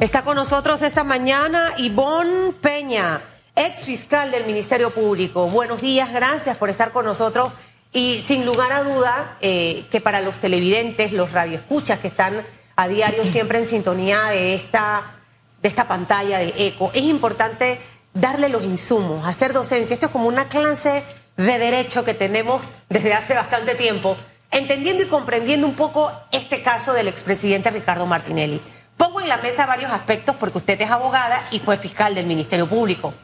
Está 0.00 0.22
con 0.22 0.36
nosotros 0.36 0.80
esta 0.82 1.02
mañana 1.02 1.72
Ivonne 1.76 2.52
Peña, 2.60 3.20
ex 3.56 3.84
fiscal 3.84 4.30
del 4.30 4.46
Ministerio 4.46 4.90
Público. 4.90 5.48
Buenos 5.48 5.80
días, 5.80 6.12
gracias 6.12 6.56
por 6.56 6.70
estar 6.70 6.92
con 6.92 7.04
nosotros. 7.04 7.48
Y 7.92 8.22
sin 8.24 8.46
lugar 8.46 8.70
a 8.70 8.84
duda, 8.84 9.36
eh, 9.40 9.86
que 9.90 10.00
para 10.00 10.20
los 10.20 10.38
televidentes, 10.38 11.12
los 11.12 11.32
radioescuchas 11.32 11.98
que 11.98 12.06
están 12.06 12.46
a 12.76 12.86
diario 12.86 13.26
siempre 13.26 13.58
en 13.58 13.66
sintonía 13.66 14.26
de 14.26 14.54
esta, 14.54 15.16
de 15.62 15.68
esta 15.68 15.88
pantalla 15.88 16.38
de 16.38 16.54
ECO, 16.56 16.92
es 16.94 17.02
importante 17.02 17.80
darle 18.14 18.48
los 18.48 18.62
insumos, 18.62 19.26
hacer 19.26 19.52
docencia. 19.52 19.94
Esto 19.94 20.06
es 20.06 20.12
como 20.12 20.28
una 20.28 20.46
clase 20.46 21.02
de 21.36 21.58
derecho 21.58 22.04
que 22.04 22.14
tenemos 22.14 22.62
desde 22.88 23.14
hace 23.14 23.34
bastante 23.34 23.74
tiempo, 23.74 24.16
entendiendo 24.52 25.02
y 25.02 25.06
comprendiendo 25.06 25.66
un 25.66 25.74
poco 25.74 26.12
este 26.30 26.62
caso 26.62 26.92
del 26.92 27.08
expresidente 27.08 27.68
Ricardo 27.70 28.06
Martinelli. 28.06 28.62
Pongo 28.98 29.20
en 29.20 29.28
la 29.28 29.38
mesa 29.38 29.64
varios 29.64 29.92
aspectos 29.92 30.36
porque 30.36 30.58
usted 30.58 30.78
es 30.82 30.90
abogada 30.90 31.40
y 31.52 31.60
fue 31.60 31.78
fiscal 31.78 32.14
del 32.14 32.26
Ministerio 32.26 32.68
Público. 32.68 33.14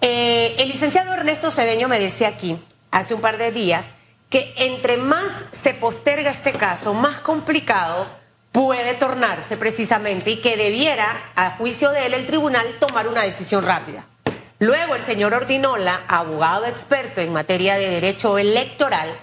Eh, 0.00 0.56
el 0.58 0.68
licenciado 0.68 1.14
Ernesto 1.14 1.50
Cedeño 1.50 1.88
me 1.88 2.00
decía 2.00 2.28
aquí, 2.28 2.60
hace 2.90 3.14
un 3.14 3.20
par 3.20 3.38
de 3.38 3.52
días, 3.52 3.90
que 4.28 4.52
entre 4.58 4.96
más 4.96 5.44
se 5.52 5.72
posterga 5.72 6.30
este 6.30 6.52
caso, 6.52 6.94
más 6.94 7.20
complicado 7.20 8.08
puede 8.50 8.94
tornarse 8.94 9.56
precisamente 9.56 10.32
y 10.32 10.40
que 10.40 10.56
debiera, 10.56 11.06
a 11.36 11.52
juicio 11.52 11.90
de 11.90 12.06
él, 12.06 12.14
el 12.14 12.26
tribunal 12.26 12.66
tomar 12.80 13.06
una 13.06 13.22
decisión 13.22 13.64
rápida. 13.64 14.06
Luego 14.58 14.96
el 14.96 15.04
señor 15.04 15.32
Ordinola, 15.32 16.02
abogado 16.08 16.66
experto 16.66 17.20
en 17.20 17.32
materia 17.32 17.76
de 17.76 17.88
derecho 17.88 18.36
electoral, 18.36 19.16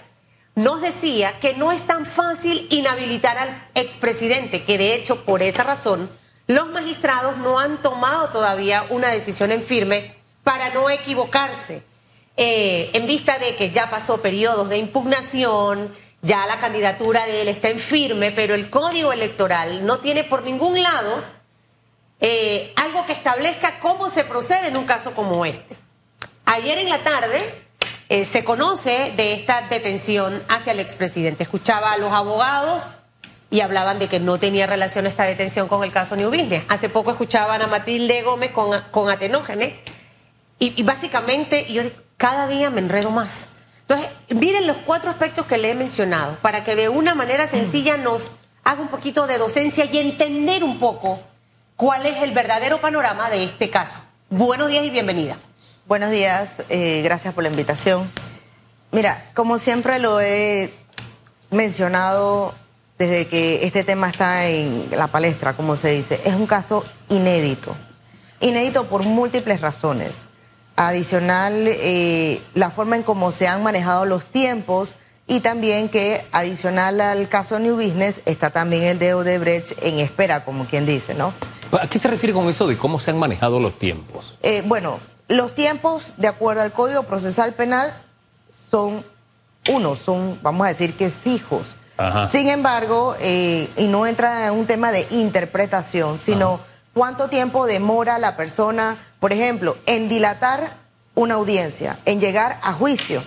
nos 0.56 0.80
decía 0.80 1.38
que 1.38 1.54
no 1.54 1.70
es 1.70 1.82
tan 1.82 2.06
fácil 2.06 2.66
inhabilitar 2.70 3.38
al 3.38 3.68
expresidente, 3.74 4.64
que 4.64 4.78
de 4.78 4.94
hecho 4.94 5.24
por 5.24 5.42
esa 5.42 5.62
razón 5.62 6.10
los 6.46 6.70
magistrados 6.70 7.36
no 7.36 7.58
han 7.58 7.82
tomado 7.82 8.30
todavía 8.30 8.86
una 8.88 9.08
decisión 9.08 9.52
en 9.52 9.62
firme 9.62 10.16
para 10.42 10.70
no 10.70 10.88
equivocarse. 10.90 11.82
Eh, 12.38 12.90
en 12.94 13.06
vista 13.06 13.38
de 13.38 13.56
que 13.56 13.70
ya 13.70 13.90
pasó 13.90 14.22
periodos 14.22 14.68
de 14.68 14.78
impugnación, 14.78 15.94
ya 16.22 16.46
la 16.46 16.58
candidatura 16.58 17.26
de 17.26 17.42
él 17.42 17.48
está 17.48 17.68
en 17.68 17.78
firme, 17.78 18.32
pero 18.32 18.54
el 18.54 18.70
código 18.70 19.12
electoral 19.12 19.84
no 19.84 19.98
tiene 19.98 20.24
por 20.24 20.42
ningún 20.42 20.82
lado 20.82 21.22
eh, 22.20 22.72
algo 22.76 23.04
que 23.04 23.12
establezca 23.12 23.78
cómo 23.80 24.08
se 24.08 24.24
procede 24.24 24.68
en 24.68 24.76
un 24.76 24.86
caso 24.86 25.12
como 25.12 25.44
este. 25.44 25.76
Ayer 26.46 26.78
en 26.78 26.88
la 26.88 26.98
tarde 26.98 27.65
eh, 28.08 28.24
se 28.24 28.44
conoce 28.44 29.12
de 29.16 29.32
esta 29.32 29.62
detención 29.68 30.42
hacia 30.48 30.72
el 30.72 30.80
expresidente. 30.80 31.42
Escuchaba 31.42 31.92
a 31.92 31.98
los 31.98 32.12
abogados 32.12 32.94
y 33.50 33.60
hablaban 33.60 33.98
de 33.98 34.08
que 34.08 34.20
no 34.20 34.38
tenía 34.38 34.66
relación 34.66 35.06
esta 35.06 35.24
detención 35.24 35.68
con 35.68 35.84
el 35.84 35.92
caso 35.92 36.16
New 36.16 36.30
Business. 36.30 36.64
Hace 36.68 36.88
poco 36.88 37.10
escuchaban 37.10 37.62
a 37.62 37.66
Matilde 37.66 38.22
Gómez 38.22 38.50
con, 38.50 38.70
con 38.90 39.10
Atenógenes 39.10 39.74
y, 40.58 40.80
y 40.80 40.82
básicamente 40.82 41.72
yo 41.72 41.82
cada 42.16 42.46
día 42.46 42.70
me 42.70 42.80
enredo 42.80 43.10
más. 43.10 43.48
Entonces, 43.82 44.10
miren 44.30 44.66
los 44.66 44.78
cuatro 44.78 45.10
aspectos 45.10 45.46
que 45.46 45.58
le 45.58 45.70
he 45.70 45.74
mencionado 45.74 46.38
para 46.42 46.64
que 46.64 46.74
de 46.74 46.88
una 46.88 47.14
manera 47.14 47.46
sencilla 47.46 47.96
nos 47.96 48.30
haga 48.64 48.82
un 48.82 48.88
poquito 48.88 49.28
de 49.28 49.38
docencia 49.38 49.84
y 49.84 49.98
entender 49.98 50.64
un 50.64 50.80
poco 50.80 51.20
cuál 51.76 52.04
es 52.06 52.22
el 52.22 52.32
verdadero 52.32 52.80
panorama 52.80 53.30
de 53.30 53.44
este 53.44 53.70
caso. 53.70 54.00
Buenos 54.28 54.68
días 54.68 54.84
y 54.84 54.90
bienvenida. 54.90 55.38
Buenos 55.88 56.10
días, 56.10 56.64
eh, 56.68 57.02
gracias 57.04 57.32
por 57.32 57.44
la 57.44 57.48
invitación. 57.48 58.10
Mira, 58.90 59.30
como 59.34 59.56
siempre 59.60 60.00
lo 60.00 60.20
he 60.20 60.74
mencionado 61.52 62.54
desde 62.98 63.28
que 63.28 63.64
este 63.64 63.84
tema 63.84 64.08
está 64.08 64.48
en 64.48 64.88
la 64.90 65.06
palestra, 65.06 65.54
como 65.54 65.76
se 65.76 65.90
dice, 65.90 66.20
es 66.24 66.34
un 66.34 66.48
caso 66.48 66.84
inédito. 67.08 67.76
Inédito 68.40 68.86
por 68.86 69.04
múltiples 69.04 69.60
razones. 69.60 70.10
Adicional, 70.74 71.68
eh, 71.68 72.42
la 72.54 72.70
forma 72.70 72.96
en 72.96 73.04
cómo 73.04 73.30
se 73.30 73.46
han 73.46 73.62
manejado 73.62 74.06
los 74.06 74.26
tiempos 74.26 74.96
y 75.28 75.38
también 75.38 75.88
que 75.88 76.26
adicional 76.32 77.00
al 77.00 77.28
caso 77.28 77.60
New 77.60 77.76
Business 77.76 78.22
está 78.24 78.50
también 78.50 78.82
el 78.82 78.98
de 78.98 79.14
Odebrecht 79.14 79.80
en 79.84 80.00
espera, 80.00 80.44
como 80.44 80.66
quien 80.66 80.84
dice, 80.84 81.14
¿no? 81.14 81.32
¿A 81.80 81.86
qué 81.86 82.00
se 82.00 82.08
refiere 82.08 82.32
con 82.32 82.48
eso 82.48 82.66
de 82.66 82.76
cómo 82.76 82.98
se 82.98 83.12
han 83.12 83.20
manejado 83.20 83.60
los 83.60 83.78
tiempos? 83.78 84.36
Eh, 84.42 84.64
bueno, 84.66 84.98
los 85.28 85.54
tiempos, 85.54 86.14
de 86.16 86.28
acuerdo 86.28 86.62
al 86.62 86.72
Código 86.72 87.02
Procesal 87.04 87.54
Penal, 87.54 87.94
son 88.48 89.04
uno, 89.68 89.96
son, 89.96 90.38
vamos 90.42 90.66
a 90.66 90.68
decir 90.68 90.96
que 90.96 91.10
fijos. 91.10 91.76
Sin 92.30 92.48
embargo, 92.48 93.16
eh, 93.20 93.70
y 93.76 93.88
no 93.88 94.06
entra 94.06 94.48
en 94.48 94.52
un 94.52 94.66
tema 94.66 94.92
de 94.92 95.06
interpretación, 95.10 96.20
sino 96.20 96.60
cuánto 96.92 97.28
tiempo 97.28 97.66
demora 97.66 98.18
la 98.18 98.36
persona, 98.36 98.98
por 99.18 99.32
ejemplo, 99.32 99.78
en 99.86 100.08
dilatar 100.08 100.76
una 101.14 101.36
audiencia, 101.36 101.98
en 102.04 102.20
llegar 102.20 102.60
a 102.62 102.74
juicio. 102.74 103.24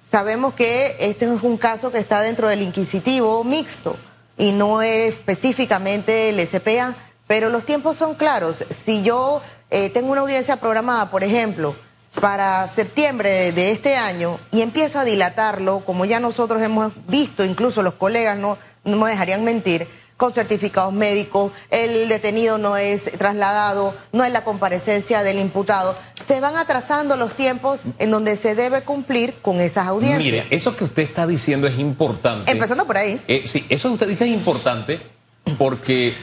Sabemos 0.00 0.54
que 0.54 0.96
este 0.98 1.26
es 1.26 1.42
un 1.42 1.56
caso 1.56 1.92
que 1.92 1.98
está 1.98 2.20
dentro 2.20 2.48
del 2.48 2.62
inquisitivo 2.62 3.44
mixto 3.44 3.96
y 4.36 4.52
no 4.52 4.82
es 4.82 5.14
específicamente 5.14 6.30
el 6.30 6.40
SPA, 6.44 6.96
pero 7.28 7.48
los 7.48 7.64
tiempos 7.64 7.96
son 7.96 8.16
claros. 8.16 8.64
Si 8.70 9.02
yo 9.02 9.40
eh, 9.70 9.90
tengo 9.90 10.12
una 10.12 10.22
audiencia 10.22 10.56
programada, 10.56 11.10
por 11.10 11.22
ejemplo, 11.22 11.76
para 12.20 12.66
septiembre 12.68 13.52
de, 13.52 13.70
este 13.70 13.96
año 13.96 14.40
y 14.50 14.62
empiezo 14.62 14.98
a 14.98 15.04
dilatarlo, 15.04 15.80
como 15.84 16.04
ya 16.04 16.20
nosotros 16.20 16.62
hemos 16.62 16.92
visto, 17.06 17.44
incluso 17.44 17.82
los 17.82 17.94
colegas 17.94 18.38
no, 18.38 18.58
no 18.84 18.96
me 18.96 19.10
dejarían 19.10 19.44
mentir, 19.44 19.86
con 20.16 20.34
certificados 20.34 20.92
médicos, 20.92 21.52
el 21.70 22.08
detenido 22.08 22.58
no 22.58 22.76
es 22.76 23.04
trasladado, 23.12 23.94
no 24.12 24.24
es 24.24 24.32
la 24.32 24.42
comparecencia 24.42 25.22
del 25.22 25.38
imputado. 25.38 25.94
Se 26.26 26.40
van 26.40 26.56
atrasando 26.56 27.16
los 27.16 27.36
tiempos 27.36 27.82
en 28.00 28.10
donde 28.10 28.34
se 28.34 28.56
debe 28.56 28.82
cumplir 28.82 29.34
con 29.42 29.60
esas 29.60 29.86
audiencias. 29.86 30.18
Mire, 30.20 30.46
eso 30.50 30.76
que 30.76 30.82
usted 30.82 31.04
está 31.04 31.24
diciendo 31.24 31.68
es 31.68 31.78
importante. 31.78 32.50
Empezando 32.50 32.84
por 32.84 32.96
ahí. 32.96 33.20
Eh, 33.28 33.44
sí, 33.46 33.64
eso 33.68 33.88
que 33.90 33.94
usted 33.94 34.08
dice 34.08 34.24
es 34.24 34.32
importante 34.32 35.17
porque 35.56 36.14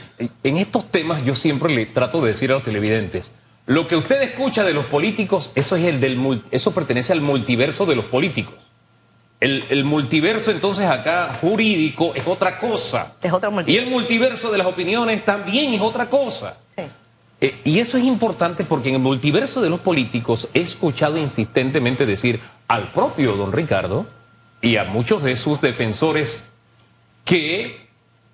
en 0.44 0.58
estos 0.58 0.92
temas 0.92 1.24
yo 1.24 1.36
siempre 1.36 1.74
le 1.74 1.86
trato 1.86 2.22
de 2.22 2.30
decir 2.30 2.52
a 2.52 2.56
los 2.56 2.64
televidentes, 2.64 3.32
lo 3.66 3.88
que 3.88 3.96
usted 3.96 4.22
escucha 4.22 4.64
de 4.64 4.74
los 4.74 4.86
políticos, 4.86 5.52
eso, 5.56 5.76
es 5.76 5.86
el 5.86 6.00
del, 6.00 6.44
eso 6.52 6.72
pertenece 6.72 7.14
al 7.14 7.22
multiverso 7.22 7.86
de 7.86 7.96
los 7.96 8.06
políticos. 8.06 8.56
El, 9.40 9.84
multiverso 9.84 10.50
entonces 10.50 10.88
acá 10.88 11.38
jurídico 11.40 12.14
es 12.16 12.26
otra 12.26 12.58
cosa. 12.58 13.16
Es 13.22 13.32
otro 13.32 13.52
multiverso. 13.52 13.84
Y 13.84 13.88
el 13.88 13.92
multiverso 13.94 14.52
de 14.52 14.58
las 14.58 14.66
opiniones 14.66 15.24
también 15.24 15.74
es 15.74 15.82
otra 15.82 16.10
cosa. 16.10 16.58
Sí. 16.76 16.84
Eh, 17.42 17.60
y 17.64 17.80
eso 17.80 17.98
es 17.98 18.06
importante 18.06 18.64
porque 18.64 18.90
en 18.90 18.96
el 18.96 19.02
multiverso 19.02 19.62
de 19.62 19.70
los 19.70 19.82
políticos 19.82 20.48
he 20.54 20.62
escuchado 20.62 21.18
insistentemente 21.18 22.06
decir 22.06 22.40
al 22.68 22.92
propio 22.92 23.36
don 23.36 23.52
Ricardo 23.52 24.08
y 24.62 24.78
a 24.78 24.86
muchos 24.86 25.22
de 25.22 25.36
sus 25.36 25.62
defensores 25.62 26.44
que 27.24 27.85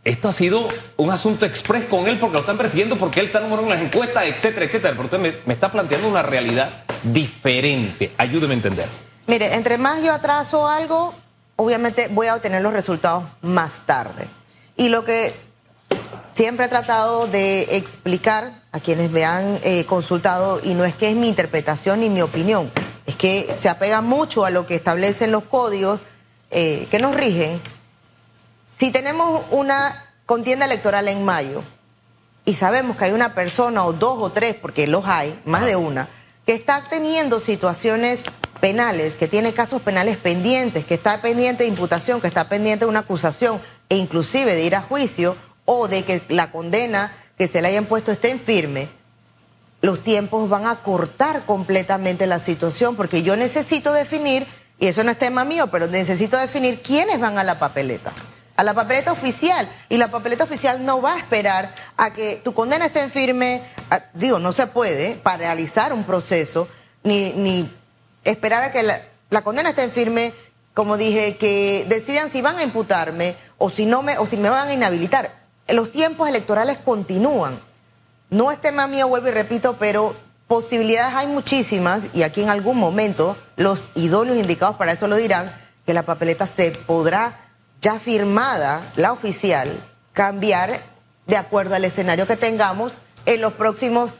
esto 0.03 0.29
ha 0.29 0.33
sido 0.33 0.67
un 0.97 1.11
asunto 1.11 1.45
express 1.45 1.85
con 1.85 2.07
él 2.07 2.19
porque 2.19 2.33
lo 2.33 2.39
están 2.39 2.57
persiguiendo, 2.57 2.97
porque 2.97 3.19
él 3.19 3.27
está 3.27 3.39
número 3.39 3.61
en 3.63 3.69
las 3.69 3.81
encuestas, 3.81 4.25
etcétera, 4.25 4.65
etcétera. 4.65 4.93
Pero 4.95 5.03
usted 5.05 5.43
me, 5.45 5.53
está 5.53 5.71
planteando 5.71 6.07
una 6.07 6.23
realidad 6.23 6.83
diferente. 7.03 8.11
Ayúdeme 8.17 8.53
a 8.53 8.57
entender. 8.57 8.87
Mire, 9.27 9.53
entre 9.53 9.77
más 9.77 10.01
yo 10.01 10.11
atraso 10.11 10.67
algo, 10.67 11.13
obviamente 11.55 12.07
voy 12.09 12.27
a 12.27 12.35
obtener 12.35 12.63
los 12.63 12.73
resultados 12.73 13.25
más 13.41 13.85
tarde. 13.85 14.27
Y 14.75 14.89
lo 14.89 15.05
que 15.05 15.35
siempre 16.33 16.65
he 16.65 16.69
tratado 16.69 17.27
de 17.27 17.77
explicar 17.77 18.63
a 18.71 18.79
quienes 18.79 19.11
me 19.11 19.23
han 19.23 19.59
eh, 19.63 19.85
consultado, 19.85 20.59
y 20.63 20.73
no 20.73 20.83
es 20.83 20.95
que 20.95 21.09
es 21.09 21.15
mi 21.15 21.27
interpretación 21.27 21.99
ni 21.99 22.09
mi 22.09 22.23
opinión, 22.23 22.71
es 23.05 23.15
que 23.15 23.55
se 23.59 23.69
apega 23.69 24.01
mucho 24.01 24.45
a 24.45 24.49
lo 24.49 24.65
que 24.65 24.73
establecen 24.73 25.31
los 25.31 25.43
códigos 25.43 26.01
eh, 26.49 26.87
que 26.89 26.97
nos 26.97 27.15
rigen 27.15 27.61
si 28.81 28.89
tenemos 28.89 29.43
una 29.51 30.09
contienda 30.25 30.65
electoral 30.65 31.07
en 31.07 31.23
mayo 31.23 31.63
y 32.45 32.55
sabemos 32.55 32.97
que 32.97 33.05
hay 33.05 33.11
una 33.11 33.35
persona 33.35 33.85
o 33.85 33.93
dos 33.93 34.17
o 34.19 34.31
tres, 34.31 34.55
porque 34.55 34.87
los 34.87 35.05
hay, 35.05 35.39
más 35.45 35.65
de 35.65 35.75
una, 35.75 36.09
que 36.47 36.53
está 36.53 36.85
teniendo 36.89 37.39
situaciones 37.39 38.21
penales, 38.59 39.15
que 39.15 39.27
tiene 39.27 39.53
casos 39.53 39.83
penales 39.83 40.17
pendientes, 40.17 40.83
que 40.83 40.95
está 40.95 41.21
pendiente 41.21 41.63
de 41.63 41.69
imputación, 41.69 42.21
que 42.21 42.27
está 42.27 42.49
pendiente 42.49 42.85
de 42.85 42.89
una 42.89 43.01
acusación 43.01 43.61
e 43.87 43.97
inclusive 43.97 44.55
de 44.55 44.63
ir 44.63 44.75
a 44.75 44.81
juicio 44.81 45.37
o 45.65 45.87
de 45.87 46.01
que 46.01 46.23
la 46.29 46.51
condena 46.51 47.13
que 47.37 47.47
se 47.47 47.61
le 47.61 47.67
hayan 47.67 47.85
puesto 47.85 48.11
esté 48.11 48.31
en 48.31 48.39
firme, 48.39 48.89
los 49.83 50.03
tiempos 50.03 50.49
van 50.49 50.65
a 50.65 50.81
cortar 50.81 51.45
completamente 51.45 52.25
la 52.25 52.39
situación 52.39 52.95
porque 52.95 53.21
yo 53.21 53.37
necesito 53.37 53.93
definir, 53.93 54.47
y 54.79 54.87
eso 54.87 55.03
no 55.03 55.11
es 55.11 55.19
tema 55.19 55.45
mío, 55.45 55.67
pero 55.69 55.85
necesito 55.85 56.35
definir 56.35 56.81
quiénes 56.81 57.19
van 57.19 57.37
a 57.37 57.43
la 57.43 57.59
papeleta 57.59 58.11
a 58.61 58.63
la 58.63 58.75
papeleta 58.75 59.11
oficial. 59.11 59.67
Y 59.89 59.97
la 59.97 60.09
papeleta 60.09 60.43
oficial 60.43 60.85
no 60.85 61.01
va 61.01 61.15
a 61.15 61.17
esperar 61.17 61.73
a 61.97 62.13
que 62.13 62.35
tu 62.43 62.53
condena 62.53 62.85
esté 62.85 63.01
en 63.01 63.09
firme, 63.09 63.63
digo, 64.13 64.37
no 64.37 64.53
se 64.53 64.67
puede 64.67 65.15
paralizar 65.15 65.91
un 65.93 66.03
proceso, 66.03 66.67
ni, 67.03 67.33
ni 67.33 67.75
esperar 68.23 68.61
a 68.61 68.71
que 68.71 68.83
la, 68.83 69.41
condena 69.41 69.69
esté 69.69 69.81
en 69.81 69.91
firme, 69.91 70.33
como 70.75 70.97
dije, 70.97 71.37
que 71.37 71.87
decidan 71.89 72.29
si 72.29 72.43
van 72.43 72.59
a 72.59 72.63
imputarme 72.63 73.35
o 73.57 73.71
si, 73.71 73.87
no 73.87 74.03
me, 74.03 74.19
o 74.19 74.27
si 74.27 74.37
me 74.37 74.51
van 74.51 74.67
a 74.67 74.73
inhabilitar. 74.73 75.31
Los 75.67 75.91
tiempos 75.91 76.29
electorales 76.29 76.77
continúan. 76.77 77.59
no 78.29 78.51
es 78.51 78.61
tema 78.61 78.85
mío, 78.85 79.07
vuelvo 79.07 79.29
y 79.29 79.31
repito, 79.31 79.77
pero 79.79 80.15
posibilidades 80.47 81.15
hay 81.15 81.25
muchísimas 81.25 82.03
y 82.13 82.21
aquí 82.21 82.43
en 82.43 82.49
algún 82.49 82.77
momento 82.77 83.37
los 83.55 83.87
idóneos 83.95 84.37
indicados 84.37 84.75
para 84.75 84.91
eso 84.91 85.07
lo 85.07 85.15
dirán, 85.15 85.51
que 85.83 85.95
la 85.95 86.03
papeleta 86.03 86.45
se 86.45 86.69
podrá 86.71 87.50
ya 87.81 87.99
firmada, 87.99 88.91
la 88.95 89.11
oficial, 89.11 89.83
cambiar 90.13 90.81
de 91.27 91.37
acuerdo 91.37 91.75
al 91.75 91.85
escenario 91.85 92.27
que 92.27 92.35
tengamos 92.35 92.93
en 93.25 93.41
los 93.41 93.53
próximos 93.53 94.13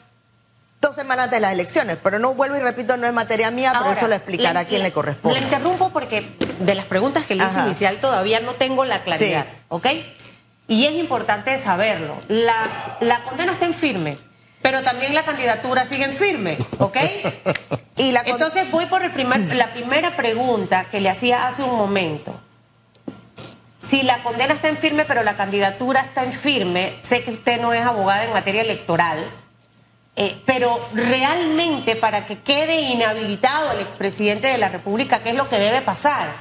dos 0.80 0.96
semanas 0.96 1.30
de 1.30 1.40
las 1.40 1.54
elecciones. 1.54 1.98
Pero 2.02 2.20
no 2.20 2.34
vuelvo 2.34 2.58
y 2.58 2.60
repito, 2.60 2.98
no 2.98 3.08
es 3.08 3.14
materia 3.14 3.52
mía, 3.52 3.72
pero 3.78 3.92
eso 3.92 4.08
lo 4.08 4.16
explicará 4.16 4.62
a 4.62 4.66
quien 4.66 4.84
le 4.84 4.92
corresponde. 4.92 5.40
Le 5.40 5.46
interrumpo 5.46 5.92
porque 5.92 6.36
de 6.60 6.76
las 6.76 6.86
preguntas 6.86 7.26
que 7.26 7.36
le 7.36 7.46
hice 7.46 7.60
inicial 7.60 8.00
todavía 8.00 8.40
no 8.40 8.56
tengo 8.56 8.84
la 8.86 9.04
claridad, 9.04 9.46
¿ok? 9.70 9.88
Y 10.68 10.86
es 10.86 10.94
importante 10.94 11.58
saberlo. 11.60 12.18
La, 12.28 12.98
la 13.00 13.24
condena 13.24 13.52
está 13.52 13.66
en 13.66 13.74
firme 13.74 14.18
pero 14.62 14.84
también 14.84 15.16
la 15.16 15.24
candidatura 15.24 15.86
sigue 15.86 16.06
en 16.06 16.14
firme, 16.14 16.58
¿ok? 16.78 16.98
y 17.98 18.12
la 18.12 18.22
Entonces 18.26 18.70
voy 18.70 18.86
por 18.86 19.04
el 19.04 19.12
primer, 19.12 19.56
la 19.56 19.74
primera 19.74 20.16
pregunta 20.16 20.86
que 20.86 21.02
le 21.02 21.10
hacía 21.10 21.48
hace 21.48 21.64
un 21.64 21.76
momento. 21.76 22.40
Si 23.92 24.04
la 24.04 24.24
condena 24.24 24.54
está 24.54 24.70
en 24.70 24.78
firme, 24.78 25.04
pero 25.04 25.22
la 25.22 25.36
candidatura 25.36 26.00
está 26.00 26.24
en 26.24 26.32
firme, 26.32 26.98
sé 27.04 27.26
que 27.26 27.32
usted 27.32 27.60
no 27.60 27.74
es 27.74 27.82
abogada 27.82 28.24
en 28.24 28.32
materia 28.32 28.62
electoral, 28.62 29.30
eh, 30.16 30.42
pero 30.46 30.88
realmente 30.94 31.98
para 31.98 32.26
que 32.26 32.40
quede 32.40 32.80
inhabilitado 32.84 33.74
el 33.74 33.82
expresidente 33.82 34.48
de 34.48 34.58
la 34.58 34.70
República, 34.70 35.20
¿qué 35.20 35.32
es 35.32 35.36
lo 35.36 35.50
que 35.50 35.60
debe 35.60 35.82
pasar? 35.82 36.34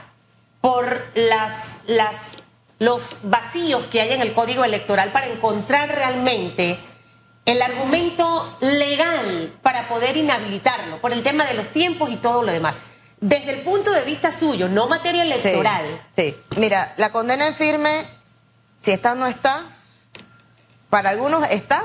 Por 0.61 1.11
las, 1.17 1.71
las, 1.89 2.41
los 2.79 3.17
vacíos 3.25 3.83
que 3.91 4.01
hay 4.01 4.13
en 4.13 4.21
el 4.21 4.33
código 4.33 4.65
electoral 4.65 5.11
para 5.11 5.27
encontrar 5.27 5.89
realmente 5.89 6.79
el 7.47 7.63
argumento 7.63 8.59
legal 8.61 9.59
para 9.61 9.89
poder 9.89 10.17
inhabilitarlo, 10.17 11.01
por 11.01 11.13
el 11.13 11.25
tema 11.25 11.45
de 11.47 11.55
los 11.55 11.73
tiempos 11.73 12.11
y 12.11 12.17
todo 12.17 12.45
lo 12.45 12.53
demás. 12.53 12.79
Desde 13.21 13.51
el 13.53 13.61
punto 13.61 13.91
de 13.93 14.03
vista 14.05 14.33
suyo, 14.33 14.69
no 14.69 14.89
materia 14.89 15.23
electoral. 15.23 16.03
Sí, 16.17 16.35
mira, 16.57 16.95
la 16.97 17.11
condena 17.11 17.47
en 17.47 17.55
firme, 17.55 18.05
si 18.81 18.93
está 18.93 19.13
o 19.13 19.15
no 19.15 19.27
está, 19.27 19.63
para 20.89 21.11
algunos 21.11 21.47
está, 21.51 21.83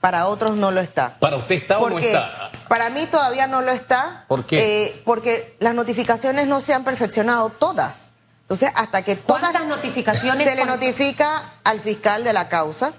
para 0.00 0.26
otros 0.26 0.56
no 0.56 0.70
lo 0.70 0.80
está. 0.80 1.18
¿Para 1.18 1.36
usted 1.36 1.56
está 1.56 1.78
o 1.78 1.90
no 1.90 1.98
está? 1.98 2.50
Para 2.68 2.90
mí 2.90 3.06
todavía 3.06 3.46
no 3.46 3.62
lo 3.62 3.72
está. 3.72 4.24
¿Por 4.26 4.46
qué? 4.46 4.84
Eh, 4.86 5.02
porque 5.04 5.56
las 5.60 5.74
notificaciones 5.74 6.46
no 6.46 6.60
se 6.60 6.72
han 6.72 6.84
perfeccionado 6.84 7.50
todas. 7.50 8.12
Entonces, 8.42 8.70
hasta 8.74 9.02
que 9.02 9.16
todas... 9.16 9.40
¿Cuántas 9.40 9.66
notificaciones? 9.66 10.46
Se 10.46 10.56
le 10.56 10.64
notifica 10.64 11.54
al 11.64 11.80
fiscal 11.80 12.24
de 12.24 12.32
la 12.32 12.48
causa 12.48 12.92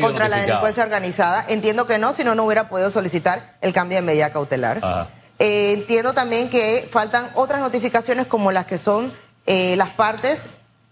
contra 0.00 0.28
la 0.28 0.38
delincuencia 0.38 0.82
organizada. 0.82 1.44
Entiendo 1.48 1.86
que 1.86 1.98
no, 1.98 2.12
si 2.12 2.24
no, 2.24 2.34
no 2.34 2.44
hubiera 2.44 2.68
podido 2.68 2.90
solicitar 2.90 3.56
el 3.60 3.72
cambio 3.72 3.96
de 3.96 4.02
medida 4.02 4.32
cautelar. 4.32 5.08
Eh, 5.44 5.72
entiendo 5.72 6.12
también 6.12 6.48
que 6.48 6.88
faltan 6.88 7.32
otras 7.34 7.60
notificaciones 7.60 8.28
como 8.28 8.52
las 8.52 8.66
que 8.66 8.78
son 8.78 9.12
eh, 9.44 9.74
las 9.76 9.90
partes. 9.90 10.44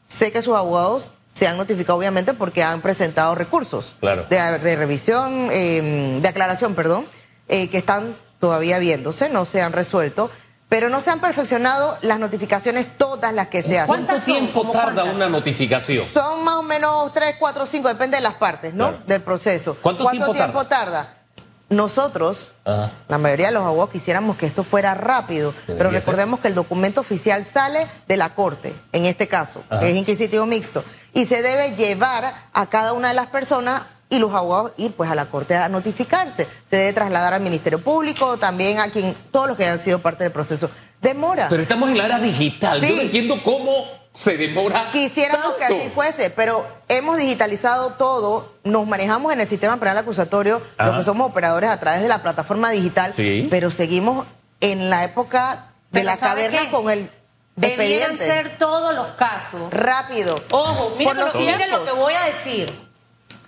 Sé 0.09 0.33
que 0.33 0.43
sus 0.43 0.57
abogados 0.57 1.13
se 1.33 1.47
han 1.47 1.57
notificado 1.57 1.97
obviamente 1.97 2.35
porque 2.35 2.65
han 2.65 2.81
presentado 2.81 3.37
recursos 3.37 3.95
de, 4.01 4.75
revisión, 4.75 5.47
em, 5.53 6.21
de 6.21 6.29
aclaración, 6.29 6.75
perdón, 6.75 7.07
eh, 7.47 7.69
que 7.69 7.79
están 7.79 8.17
todavía 8.41 8.81
viéndose, 8.81 9.29
no 9.29 9.45
se 9.45 9.63
han 9.63 9.73
resuelto. 9.73 10.33
Pero 10.69 10.89
no 10.89 11.01
se 11.01 11.11
han 11.11 11.21
perfeccionado 11.21 11.99
las 12.03 12.19
notificaciones 12.19 12.97
todas 12.97 13.33
las 13.33 13.49
que 13.49 13.63
se 13.63 13.79
hacen. 13.79 13.87
¿Cuánto 13.87 14.17
tiempo 14.21 14.69
tarda 14.73 15.05
una 15.05 15.29
notificación? 15.29 16.07
Son 16.13 16.43
más 16.43 16.57
o 16.57 16.63
menos 16.63 17.13
3, 17.13 17.37
4, 17.39 17.67
5, 17.67 17.89
depende 17.89 18.17
de 18.17 18.23
las 18.23 18.35
partes, 18.35 18.75
¿no? 18.75 18.99
Del 19.07 19.23
proceso. 19.23 19.77
¿Cuánto, 19.81 20.09
tiempo, 20.11 20.67
tarda? 20.67 21.20
Nosotros, 21.71 22.55
la 22.65 23.19
mayoría 23.19 23.47
de 23.47 23.53
los 23.53 23.63
abogados 23.63 23.91
quisiéramos 23.91 24.37
que 24.37 24.45
esto 24.45 24.65
fuera 24.65 24.93
rápido, 24.95 25.55
pero 25.67 25.91
recordemos 25.91 26.41
que 26.41 26.49
el 26.49 26.55
documento 26.57 27.01
oficial 27.01 27.45
sale 27.45 27.87
de 28.09 28.17
la 28.17 28.35
Corte, 28.35 28.75
en 28.93 29.07
este 29.07 29.29
caso, 29.29 29.63
que 29.79 29.89
es 29.89 29.97
inquisitivo 29.97 30.47
mixto, 30.47 30.85
y 31.15 31.27
se 31.27 31.43
debe 31.43 31.77
llevar 31.77 32.49
a 32.53 32.67
cada 32.67 32.93
una 32.93 33.09
de 33.09 33.15
las 33.15 33.29
personas 33.29 33.83
y 34.09 34.19
los 34.19 34.33
abogados 34.35 34.73
ir 34.77 34.93
pues 34.95 35.09
a 35.09 35.15
la 35.15 35.27
corte 35.27 35.55
a 35.55 35.69
notificarse. 35.69 36.49
Se 36.69 36.77
debe 36.77 36.93
trasladar 36.93 37.33
al 37.33 37.41
Ministerio 37.41 37.81
Público, 37.81 38.37
también 38.37 38.81
a 38.81 38.89
quien, 38.89 39.15
todos 39.31 39.47
los 39.47 39.57
que 39.57 39.67
han 39.67 39.81
sido 39.81 40.01
parte 40.01 40.25
del 40.25 40.33
proceso. 40.33 40.69
Demora. 41.01 41.47
Pero 41.49 41.63
estamos 41.63 41.89
en 41.89 41.99
la 41.99 42.07
era 42.07 42.19
digital. 42.19 42.81
Yo 42.81 42.97
no 42.97 43.03
entiendo 43.03 43.41
cómo 43.45 44.00
se 44.13 44.37
demora. 44.37 44.91
Quisiéramos 44.91 45.55
que 45.55 45.65
así 45.65 45.91
fuese, 45.95 46.31
pero 46.31 46.67
hemos 46.89 47.17
digitalizado 47.17 47.95
todo, 47.95 48.53
nos 48.65 48.87
manejamos 48.87 49.33
en 49.33 49.41
el 49.41 49.49
sistema 49.49 49.79
penal 49.79 49.99
acusatorio, 49.99 50.63
los 50.79 50.97
que 50.97 51.05
somos 51.05 51.31
operadores 51.31 51.71
a 51.71 51.79
través 51.81 52.03
de 52.03 52.09
la 52.09 52.23
plataforma 52.23 52.71
digital, 52.71 53.15
pero 53.51 53.71
seguimos 53.71 54.27
en 54.61 54.91
la 54.91 55.05
época 55.05 55.73
de 55.91 56.05
la 56.05 56.17
caverna 56.17 56.71
con 56.71 56.91
el 56.91 57.11
Debieran 57.57 58.17
ser 58.17 58.57
todos 58.57 58.95
los 58.95 59.09
casos. 59.09 59.73
Rápido. 59.73 60.43
Ojo, 60.51 60.95
miren 60.97 61.17
lo, 61.17 61.79
lo 61.79 61.85
que 61.85 61.93
voy 61.93 62.15
a 62.15 62.25
decir. 62.25 62.91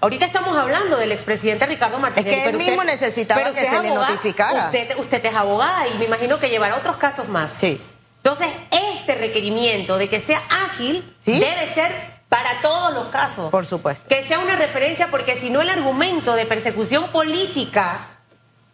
Ahorita 0.03 0.26
estamos 0.26 0.56
hablando 0.59 0.97
del 0.97 1.12
expresidente 1.12 1.64
Ricardo 1.64 1.99
Martínez. 1.99 2.35
Es 2.35 2.43
que 2.43 2.50
él 2.50 2.56
mismo 2.56 2.82
necesitaba 2.82 3.53
que 3.53 3.61
se 3.61 3.82
le 3.82 3.94
notificara. 3.94 4.67
Usted, 4.67 4.99
usted 4.99 5.25
es 5.25 5.35
abogada 5.35 5.87
y 5.87 5.97
me 5.97 6.06
imagino 6.06 6.38
que 6.38 6.50
llevará 6.50 6.76
otros 6.76 6.97
casos 6.97 7.29
más. 7.29 7.53
Sí. 7.53 7.81
Entonces, 8.23 8.49
este 8.71 9.17
requerimiento 9.17 9.99
de 9.99 10.09
que 10.09 10.21
sea 10.21 10.41
ágil 10.49 11.17
debe 11.25 11.75
ser 11.75 12.23
para 12.29 12.61
todos 12.63 12.95
los 12.95 13.09
casos. 13.09 13.51
Por 13.51 13.67
supuesto. 13.67 14.09
Que 14.09 14.23
sea 14.23 14.39
una 14.39 14.55
referencia, 14.55 15.09
porque 15.09 15.37
si 15.37 15.51
no, 15.51 15.61
el 15.61 15.69
argumento 15.69 16.35
de 16.35 16.47
persecución 16.47 17.09
política 17.09 18.21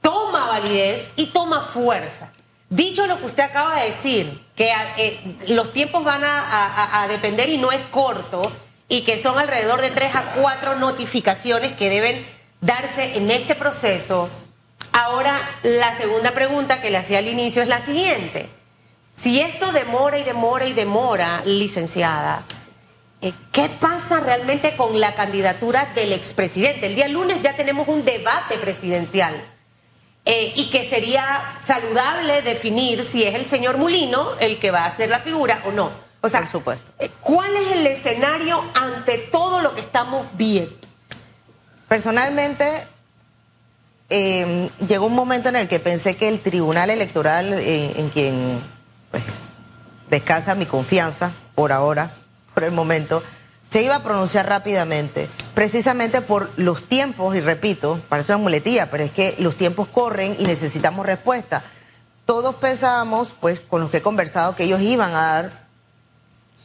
toma 0.03 0.47
validez 0.47 1.13
y 1.17 1.27
toma 1.27 1.63
fuerza. 1.63 2.31
Dicho 2.69 3.07
lo 3.07 3.19
que 3.19 3.27
usted 3.27 3.45
acaba 3.45 3.81
de 3.81 3.87
decir, 3.87 4.47
que 4.55 4.71
eh, 4.99 5.37
los 5.49 5.73
tiempos 5.73 6.05
van 6.05 6.21
a 6.23 7.07
depender 7.09 7.49
y 7.49 7.57
no 7.57 7.73
es 7.73 7.81
corto 7.91 8.43
y 8.89 9.03
que 9.03 9.19
son 9.19 9.39
alrededor 9.39 9.81
de 9.81 9.91
tres 9.91 10.15
a 10.15 10.35
cuatro 10.35 10.77
notificaciones 10.77 11.73
que 11.73 11.91
deben 11.91 12.27
darse 12.61 13.17
en 13.17 13.31
este 13.31 13.55
proceso. 13.55 14.29
Ahora, 14.93 15.59
la 15.63 15.97
segunda 15.97 16.33
pregunta 16.33 16.81
que 16.81 16.91
le 16.91 16.99
hacía 16.99 17.19
al 17.19 17.29
inicio 17.29 17.63
es 17.63 17.69
la 17.69 17.81
siguiente. 17.81 18.58
Si 19.19 19.41
esto 19.41 19.73
demora 19.73 20.17
y 20.17 20.23
demora 20.23 20.65
y 20.65 20.73
demora, 20.75 21.43
licenciada, 21.45 22.45
eh, 23.21 23.33
¿qué 23.51 23.69
pasa 23.69 24.21
realmente 24.21 24.77
con 24.77 25.01
la 25.01 25.17
candidatura 25.17 25.87
del 25.97 26.13
expresidente? 26.13 26.87
El 26.87 26.95
día 26.95 27.09
lunes 27.09 27.41
ya 27.41 27.57
tenemos 27.57 27.89
un 27.89 28.05
debate 28.05 28.59
presidencial 28.59 29.35
eh, 30.25 30.53
y 30.55 30.71
que 30.71 30.85
sería 30.85 31.59
saludable 31.65 32.43
definir 32.43 33.03
si 33.03 33.25
es 33.25 33.35
el 33.35 33.45
señor 33.45 33.77
Mulino 33.77 34.35
el 34.39 34.61
que 34.61 34.71
va 34.71 34.85
a 34.85 34.87
hacer 34.87 35.11
la 35.11 35.19
figura 35.19 35.63
o 35.65 35.73
no. 35.73 35.91
O 36.21 36.29
sea, 36.29 36.49
supuesto. 36.49 36.93
Eh, 37.01 37.11
¿cuál 37.21 37.57
es 37.57 37.73
el 37.73 37.89
escenario 37.89 38.63
ante 38.75 39.19
todo 39.19 39.63
lo 39.63 39.75
que 39.75 39.81
estamos 39.81 40.29
viendo? 40.35 40.77
Personalmente, 41.89 42.87
llegó 44.09 45.07
un 45.07 45.15
momento 45.15 45.49
en 45.49 45.57
el 45.57 45.67
que 45.67 45.81
pensé 45.81 46.17
que 46.17 46.29
el 46.29 46.39
Tribunal 46.39 46.91
Electoral, 46.91 47.53
eh, 47.55 47.95
en 47.97 48.11
quien 48.11 48.78
pues, 49.11 49.23
descansa 50.11 50.55
mi 50.55 50.67
confianza 50.67 51.33
por 51.55 51.73
ahora, 51.73 52.13
por 52.55 52.65
el 52.65 52.73
momento, 52.73 53.23
se 53.69 53.83
iba 53.83 53.97
a 53.97 54.03
pronunciar 54.03 54.49
rápidamente, 54.49 55.29
precisamente 55.55 56.23
por 56.23 56.51
los 56.57 56.89
tiempos, 56.89 57.37
y 57.37 57.41
repito, 57.41 58.01
parece 58.09 58.33
una 58.33 58.43
muletilla, 58.43 58.91
pero 58.91 59.05
es 59.05 59.11
que 59.11 59.35
los 59.39 59.57
tiempos 59.57 59.89
corren 59.89 60.37
y 60.39 60.45
necesitamos 60.45 61.05
respuesta. 61.05 61.65
Todos 62.25 62.55
pensábamos, 62.57 63.33
pues, 63.39 63.61
con 63.61 63.81
los 63.81 63.91
que 63.91 63.99
he 63.99 64.03
conversado, 64.03 64.57
que 64.57 64.65
ellos 64.65 64.81
iban 64.81 65.11
a 65.15 65.33
dar 65.33 65.69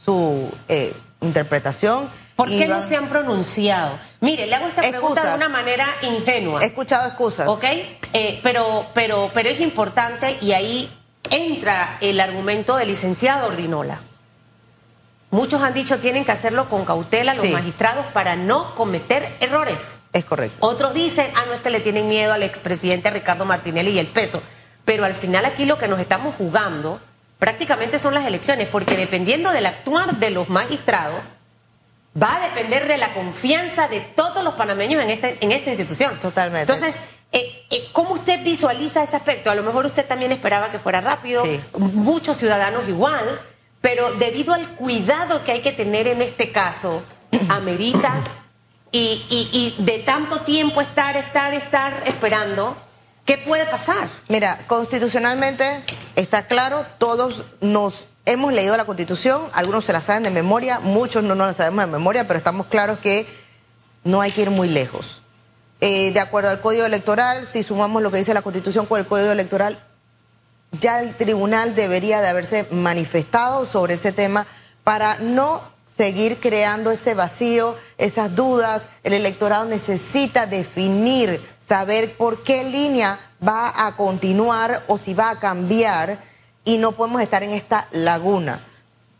su 0.04 0.50
eh, 0.68 0.94
interpretación. 1.20 2.08
¿Por 2.36 2.48
qué 2.48 2.66
no 2.66 2.82
se 2.82 2.96
han 2.96 3.08
pronunciado? 3.08 3.98
Mire, 4.20 4.46
le 4.46 4.54
hago 4.54 4.66
esta 4.66 4.82
pregunta 4.82 5.30
de 5.30 5.36
una 5.36 5.48
manera 5.48 5.86
ingenua. 6.02 6.62
He 6.62 6.66
escuchado 6.66 7.06
excusas. 7.06 7.46
¿Ok? 7.48 7.64
Eh, 8.12 8.40
pero, 8.42 8.86
pero, 8.92 9.30
pero 9.32 9.48
es 9.48 9.60
importante 9.60 10.36
y 10.40 10.52
ahí 10.52 10.90
entra 11.30 11.98
el 12.00 12.20
argumento 12.20 12.76
del 12.76 12.88
licenciado 12.88 13.48
Ordinola. 13.48 14.00
Muchos 15.30 15.62
han 15.62 15.74
dicho 15.74 15.98
tienen 15.98 16.24
que 16.24 16.30
hacerlo 16.30 16.68
con 16.68 16.84
cautela 16.84 17.34
los 17.34 17.50
magistrados 17.50 18.06
para 18.12 18.36
no 18.36 18.74
cometer 18.76 19.36
errores. 19.40 19.96
Es 20.12 20.24
correcto. 20.24 20.64
Otros 20.64 20.94
dicen, 20.94 21.28
ah, 21.34 21.42
no 21.48 21.54
es 21.54 21.60
que 21.60 21.70
le 21.70 21.80
tienen 21.80 22.08
miedo 22.08 22.32
al 22.32 22.44
expresidente 22.44 23.10
Ricardo 23.10 23.44
Martinelli 23.44 23.90
y 23.90 23.98
el 23.98 24.06
peso. 24.06 24.40
Pero 24.84 25.04
al 25.04 25.14
final 25.14 25.44
aquí 25.44 25.64
lo 25.64 25.76
que 25.76 25.88
nos 25.88 25.98
estamos 25.98 26.36
jugando 26.36 27.00
prácticamente 27.40 27.98
son 27.98 28.14
las 28.14 28.26
elecciones, 28.26 28.68
porque 28.68 28.96
dependiendo 28.96 29.50
del 29.50 29.66
actuar 29.66 30.14
de 30.16 30.30
los 30.30 30.48
magistrados, 30.50 31.20
va 32.20 32.36
a 32.36 32.48
depender 32.48 32.86
de 32.86 32.98
la 32.98 33.12
confianza 33.12 33.88
de 33.88 34.00
todos 34.00 34.44
los 34.44 34.54
panameños 34.54 35.02
en, 35.02 35.10
este, 35.10 35.38
en 35.40 35.52
esta 35.52 35.70
institución. 35.70 36.18
Totalmente. 36.20 36.72
Entonces, 36.72 36.96
eh, 37.34 37.66
eh, 37.68 37.88
¿cómo 37.92 38.14
usted 38.14 38.44
visualiza 38.44 39.02
ese 39.02 39.16
aspecto? 39.16 39.50
A 39.50 39.56
lo 39.56 39.64
mejor 39.64 39.86
usted 39.86 40.06
también 40.06 40.30
esperaba 40.30 40.70
que 40.70 40.78
fuera 40.78 41.00
rápido, 41.00 41.42
muchos 41.76 42.36
ciudadanos 42.36 42.88
igual, 42.88 43.40
pero 43.80 44.14
debido 44.14 44.54
al 44.54 44.76
cuidado 44.76 45.42
que 45.42 45.50
hay 45.50 45.60
que 45.60 45.72
tener 45.72 46.06
en 46.06 46.22
este 46.22 46.52
caso, 46.52 47.02
amerita 47.48 48.22
y, 48.92 49.74
de 49.78 49.98
tanto 49.98 50.42
tiempo 50.42 50.80
estar, 50.80 51.16
estar, 51.16 51.52
estar 51.54 52.04
esperando, 52.06 52.76
¿qué 53.24 53.36
puede 53.36 53.66
pasar? 53.66 54.08
Mira, 54.28 54.64
constitucionalmente 54.68 55.82
está 56.14 56.46
claro, 56.46 56.86
todos 56.98 57.42
nos 57.60 58.06
hemos 58.26 58.52
leído 58.52 58.76
la 58.76 58.84
constitución, 58.84 59.48
algunos 59.54 59.84
se 59.84 59.92
la 59.92 60.02
saben 60.02 60.22
de 60.22 60.30
memoria, 60.30 60.78
muchos 60.78 61.24
no 61.24 61.34
nos 61.34 61.48
la 61.48 61.54
sabemos 61.54 61.86
de 61.86 61.90
memoria, 61.90 62.28
pero 62.28 62.38
estamos 62.38 62.68
claros 62.68 63.00
que 63.00 63.26
no 64.04 64.20
hay 64.20 64.30
que 64.30 64.42
ir 64.42 64.50
muy 64.50 64.68
lejos. 64.68 65.20
Eh, 65.80 66.12
de 66.12 66.20
acuerdo 66.20 66.50
al 66.50 66.60
código 66.60 66.86
electoral, 66.86 67.46
si 67.46 67.62
sumamos 67.62 68.02
lo 68.02 68.10
que 68.10 68.18
dice 68.18 68.34
la 68.34 68.42
constitución 68.42 68.86
con 68.86 68.98
el 68.98 69.06
código 69.06 69.32
electoral, 69.32 69.78
ya 70.80 71.00
el 71.00 71.16
tribunal 71.16 71.74
debería 71.74 72.20
de 72.20 72.28
haberse 72.28 72.66
manifestado 72.70 73.66
sobre 73.66 73.94
ese 73.94 74.12
tema 74.12 74.46
para 74.82 75.18
no 75.18 75.62
seguir 75.96 76.40
creando 76.40 76.90
ese 76.90 77.14
vacío, 77.14 77.76
esas 77.98 78.34
dudas. 78.34 78.82
El 79.02 79.12
electorado 79.12 79.64
necesita 79.64 80.46
definir, 80.46 81.40
saber 81.64 82.16
por 82.16 82.42
qué 82.42 82.64
línea 82.64 83.20
va 83.46 83.86
a 83.86 83.96
continuar 83.96 84.84
o 84.88 84.98
si 84.98 85.14
va 85.14 85.30
a 85.30 85.40
cambiar 85.40 86.18
y 86.64 86.78
no 86.78 86.92
podemos 86.92 87.22
estar 87.22 87.42
en 87.42 87.52
esta 87.52 87.88
laguna. 87.92 88.64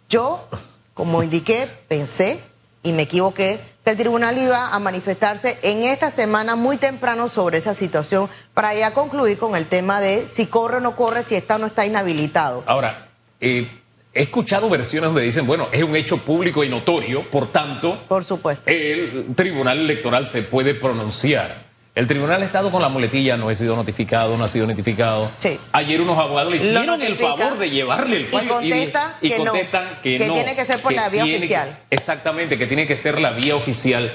Yo, 0.09 0.49
como 0.95 1.23
indiqué, 1.23 1.69
pensé 1.89 2.43
y 2.83 2.93
me 2.93 3.03
equivoqué 3.03 3.61
el 3.91 3.97
tribunal 3.97 4.39
iba 4.39 4.69
a 4.69 4.79
manifestarse 4.79 5.59
en 5.63 5.85
esta 5.85 6.11
semana 6.11 6.57
muy 6.57 6.77
temprano 6.77 7.29
sobre 7.29 7.59
esa 7.59 7.75
situación 7.75 8.29
para 8.55 8.75
ya 8.75 8.95
concluir 8.95 9.39
con 9.39 9.57
el 9.57 9.67
tema 9.67 10.01
de 10.01 10.27
si 10.27 10.47
corre 10.47 10.79
o 10.79 10.81
no 10.81 10.97
corre, 10.97 11.25
si 11.25 11.35
está 11.35 11.57
o 11.57 11.59
no 11.59 11.67
está 11.67 11.85
inhabilitado. 11.85 12.65
Ahora, 12.67 13.09
eh, 13.41 13.69
He 14.17 14.23
escuchado 14.23 14.71
versiones 14.71 15.09
donde 15.09 15.23
dicen, 15.23 15.45
bueno, 15.45 15.67
es 15.73 15.83
un 15.83 15.97
hecho 15.97 16.19
público 16.19 16.63
y 16.63 16.69
notorio, 16.69 17.29
por 17.29 17.49
tanto, 17.49 18.05
por 18.07 18.23
supuesto, 18.23 18.71
el 18.71 19.35
Tribunal 19.35 19.81
Electoral 19.81 20.29
se 20.29 20.43
puede 20.45 20.75
pronunciar. 20.75 21.65
El 21.95 22.09
Tribunal 22.09 22.43
ha 22.43 22.45
estado 22.45 22.73
con 22.73 22.83
la 22.83 22.89
muletilla, 22.89 23.37
no 23.37 23.53
he 23.53 23.55
sido 23.55 23.77
notificado, 23.77 24.37
no 24.37 24.43
ha 24.43 24.49
sido 24.49 24.67
notificado. 24.67 25.31
Sí. 25.39 25.61
Ayer 25.71 26.01
unos 26.01 26.19
abogados 26.19 26.51
le 26.51 26.59
hicieron 26.59 27.01
el 27.01 27.15
favor 27.15 27.57
de 27.57 27.71
llevarle 27.71 28.17
el 28.17 28.27
fallo 28.27 28.61
y, 28.63 28.71
contesta 28.71 29.17
y, 29.21 29.29
que 29.29 29.37
contestan 29.37 29.85
no, 29.85 30.03
que, 30.03 30.19
tiene 30.19 30.57
que 30.57 30.65
ser 30.65 30.81
por 30.81 30.93
la 30.93 31.09
vía 31.09 31.23
oficial. 31.23 31.79
exactamente, 31.91 32.59
que 32.59 32.67
tiene 32.67 32.89
que 32.89 32.97
ser 32.97 33.21
la 33.21 33.31
vía 33.31 33.55
oficial. 33.55 34.13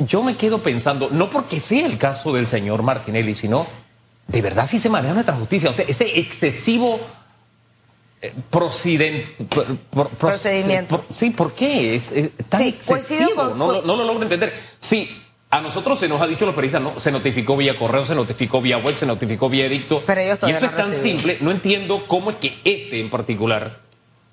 Yo 0.00 0.24
me 0.24 0.36
quedo 0.36 0.60
pensando, 0.60 1.08
no 1.12 1.30
porque 1.30 1.60
sea 1.60 1.86
el 1.86 1.98
caso 1.98 2.32
del 2.32 2.48
señor 2.48 2.82
Martinelli, 2.82 3.36
sino 3.36 3.68
de 4.26 4.42
verdad 4.42 4.66
si 4.66 4.80
se 4.80 4.88
maneja 4.88 5.14
nuestra 5.14 5.36
justicia. 5.36 5.70
O 5.70 5.72
sea, 5.72 5.84
ese 5.86 6.18
excesivo 6.18 6.98
procedimiento. 8.50 11.04
sí, 11.10 11.30
¿por 11.30 11.54
qué? 11.54 11.94
Es, 11.94 12.12
tan 12.48 12.62
excesivo. 12.62 13.54
no, 13.54 13.82
lo 13.82 14.04
logro 14.04 14.24
entender. 14.24 14.52
Sí, 14.80 15.22
a 15.50 15.60
nosotros 15.62 15.98
se 15.98 16.08
nos 16.08 16.20
ha 16.20 16.26
dicho 16.26 16.44
los 16.44 16.54
periodistas, 16.54 16.82
no, 16.82 17.00
se 17.00 17.10
notificó 17.10 17.56
vía 17.56 17.76
correo, 17.78 18.04
se 18.04 18.14
notificó 18.14 18.60
vía 18.60 18.78
web, 18.78 18.94
se 18.96 19.06
notificó 19.06 19.48
vía 19.48 19.66
edicto. 19.66 20.02
Pero 20.06 20.20
y 20.20 20.50
eso 20.50 20.66
es 20.66 20.76
tan 20.76 20.94
simple. 20.94 21.38
No 21.40 21.50
entiendo 21.50 22.04
cómo 22.06 22.30
es 22.30 22.36
que 22.36 22.60
este 22.64 23.00
en 23.00 23.08
particular, 23.08 23.80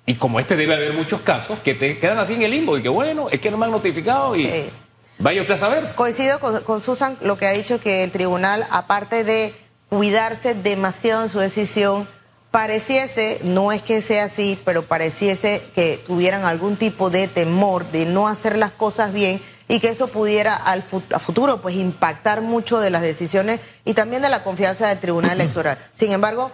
y 0.04 0.14
como 0.14 0.38
este 0.40 0.56
debe 0.56 0.74
haber 0.74 0.92
muchos 0.92 1.22
casos, 1.22 1.58
que 1.60 1.74
te 1.74 1.98
quedan 1.98 2.18
así 2.18 2.34
en 2.34 2.42
el 2.42 2.50
limbo 2.50 2.76
y 2.76 2.82
que 2.82 2.90
bueno, 2.90 3.28
es 3.30 3.40
que 3.40 3.50
no 3.50 3.56
me 3.56 3.64
han 3.64 3.72
notificado 3.72 4.36
y 4.36 4.70
vaya 5.18 5.40
usted 5.40 5.54
a 5.54 5.58
saber. 5.58 5.94
Coincido 5.94 6.38
con, 6.38 6.60
con 6.64 6.80
Susan 6.82 7.16
lo 7.22 7.38
que 7.38 7.46
ha 7.46 7.52
dicho 7.52 7.80
que 7.80 8.04
el 8.04 8.10
tribunal, 8.12 8.66
aparte 8.70 9.24
de 9.24 9.54
cuidarse 9.88 10.54
demasiado 10.54 11.22
en 11.22 11.30
su 11.30 11.38
decisión, 11.38 12.06
pareciese, 12.50 13.40
no 13.42 13.72
es 13.72 13.82
que 13.82 14.02
sea 14.02 14.24
así, 14.24 14.60
pero 14.66 14.82
pareciese 14.82 15.62
que 15.74 15.98
tuvieran 16.06 16.44
algún 16.44 16.76
tipo 16.76 17.08
de 17.08 17.26
temor 17.26 17.90
de 17.90 18.04
no 18.04 18.28
hacer 18.28 18.58
las 18.58 18.72
cosas 18.72 19.14
bien 19.14 19.40
y 19.68 19.80
que 19.80 19.88
eso 19.88 20.08
pudiera 20.08 20.54
al 20.54 20.84
a 21.14 21.18
futuro 21.18 21.60
pues 21.60 21.76
impactar 21.76 22.40
mucho 22.40 22.78
de 22.78 22.90
las 22.90 23.02
decisiones 23.02 23.60
y 23.84 23.94
también 23.94 24.22
de 24.22 24.28
la 24.28 24.44
confianza 24.44 24.88
del 24.88 25.00
Tribunal 25.00 25.32
Electoral. 25.40 25.78
Sin 25.92 26.12
embargo, 26.12 26.52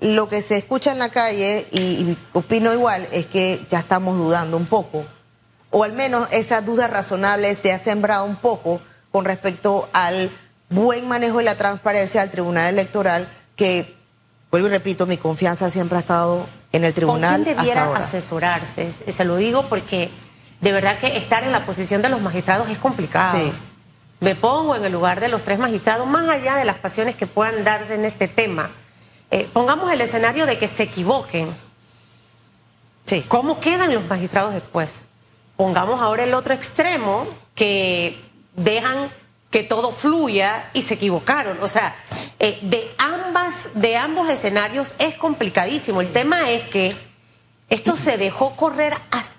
lo 0.00 0.28
que 0.28 0.42
se 0.42 0.56
escucha 0.56 0.92
en 0.92 0.98
la 0.98 1.10
calle, 1.10 1.66
y, 1.70 1.78
y 1.78 2.18
opino 2.32 2.72
igual, 2.72 3.06
es 3.12 3.26
que 3.26 3.64
ya 3.68 3.80
estamos 3.80 4.16
dudando 4.16 4.56
un 4.56 4.66
poco, 4.66 5.04
o 5.70 5.84
al 5.84 5.92
menos 5.92 6.28
esa 6.30 6.60
duda 6.60 6.88
razonable 6.88 7.54
se 7.54 7.72
ha 7.72 7.78
sembrado 7.78 8.24
un 8.24 8.36
poco 8.36 8.80
con 9.10 9.24
respecto 9.24 9.88
al 9.92 10.30
buen 10.68 11.06
manejo 11.06 11.38
de 11.38 11.44
la 11.44 11.56
transparencia 11.56 12.20
del 12.22 12.30
Tribunal 12.30 12.72
Electoral 12.72 13.28
que 13.56 13.94
vuelvo 14.50 14.68
y 14.68 14.70
repito, 14.70 15.04
mi 15.06 15.16
confianza 15.16 15.68
siempre 15.68 15.98
ha 15.98 16.00
estado 16.00 16.46
en 16.70 16.84
el 16.84 16.94
tribunal. 16.94 17.36
¿Con 17.36 17.44
quién 17.44 17.56
debiera 17.56 17.96
asesorarse? 17.96 18.92
Se 18.92 19.24
lo 19.24 19.36
digo 19.36 19.68
porque 19.68 20.10
de 20.60 20.72
verdad 20.72 20.98
que 20.98 21.16
estar 21.16 21.44
en 21.44 21.52
la 21.52 21.66
posición 21.66 22.02
de 22.02 22.08
los 22.08 22.20
magistrados 22.20 22.70
es 22.70 22.78
complicado. 22.78 23.36
Sí. 23.36 23.52
Me 24.20 24.34
pongo 24.34 24.74
en 24.76 24.84
el 24.84 24.92
lugar 24.92 25.20
de 25.20 25.28
los 25.28 25.44
tres 25.44 25.58
magistrados, 25.58 26.06
más 26.06 26.28
allá 26.28 26.56
de 26.56 26.64
las 26.64 26.76
pasiones 26.76 27.16
que 27.16 27.26
puedan 27.26 27.64
darse 27.64 27.94
en 27.94 28.04
este 28.04 28.28
tema. 28.28 28.70
Eh, 29.30 29.48
pongamos 29.52 29.90
el 29.92 30.00
escenario 30.00 30.46
de 30.46 30.56
que 30.56 30.68
se 30.68 30.84
equivoquen. 30.84 31.54
Sí. 33.04 33.24
¿Cómo 33.28 33.60
quedan 33.60 33.92
los 33.92 34.06
magistrados 34.06 34.54
después? 34.54 35.00
Pongamos 35.56 36.00
ahora 36.00 36.24
el 36.24 36.34
otro 36.34 36.54
extremo 36.54 37.26
que 37.54 38.18
dejan 38.56 39.10
que 39.50 39.62
todo 39.62 39.92
fluya 39.92 40.70
y 40.72 40.82
se 40.82 40.94
equivocaron. 40.94 41.58
O 41.62 41.68
sea, 41.68 41.94
eh, 42.40 42.58
de, 42.62 42.92
ambas, 42.98 43.68
de 43.74 43.96
ambos 43.96 44.28
escenarios 44.28 44.94
es 44.98 45.14
complicadísimo. 45.14 46.00
El 46.00 46.12
tema 46.12 46.50
es 46.50 46.64
que 46.64 46.96
esto 47.68 47.96
se 47.96 48.18
dejó 48.18 48.56
correr 48.56 48.94
hasta 49.10 49.33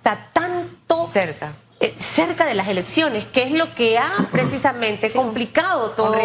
cerca. 1.16 1.54
Eh, 1.80 1.96
cerca 1.98 2.46
de 2.46 2.56
las 2.56 2.68
elecciones, 2.68 3.26
que 3.26 3.44
es 3.44 3.52
lo 3.52 3.74
que 3.74 3.98
ha 3.98 4.28
precisamente 4.32 5.12
complicado 5.12 5.92
todo, 5.92 6.18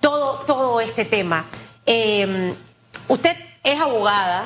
todo, 0.00 0.38
todo 0.46 0.80
este 0.80 1.04
tema. 1.04 1.46
Em, 1.86 2.54
usted 3.08 3.36
es 3.62 3.80
abogada 3.80 4.44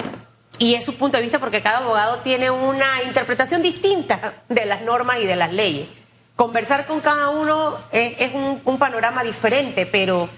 y 0.58 0.74
es 0.74 0.84
su 0.84 0.94
punto 0.94 1.18
de 1.18 1.22
vista 1.22 1.38
porque 1.38 1.62
cada 1.62 1.78
abogado 1.78 2.18
tiene 2.18 2.50
una 2.50 3.02
interpretación 3.04 3.62
distinta 3.62 4.42
de 4.48 4.66
las 4.66 4.82
normas 4.82 5.18
y 5.20 5.26
de 5.26 5.36
las 5.36 5.52
leyes 5.52 5.88
conversar 6.36 6.86
con 6.86 7.00
cada 7.00 7.30
uno 7.30 7.78
es, 7.90 8.32
un, 8.34 8.78
panorama 8.78 9.24
diferente, 9.24 9.86
pero 9.86 10.28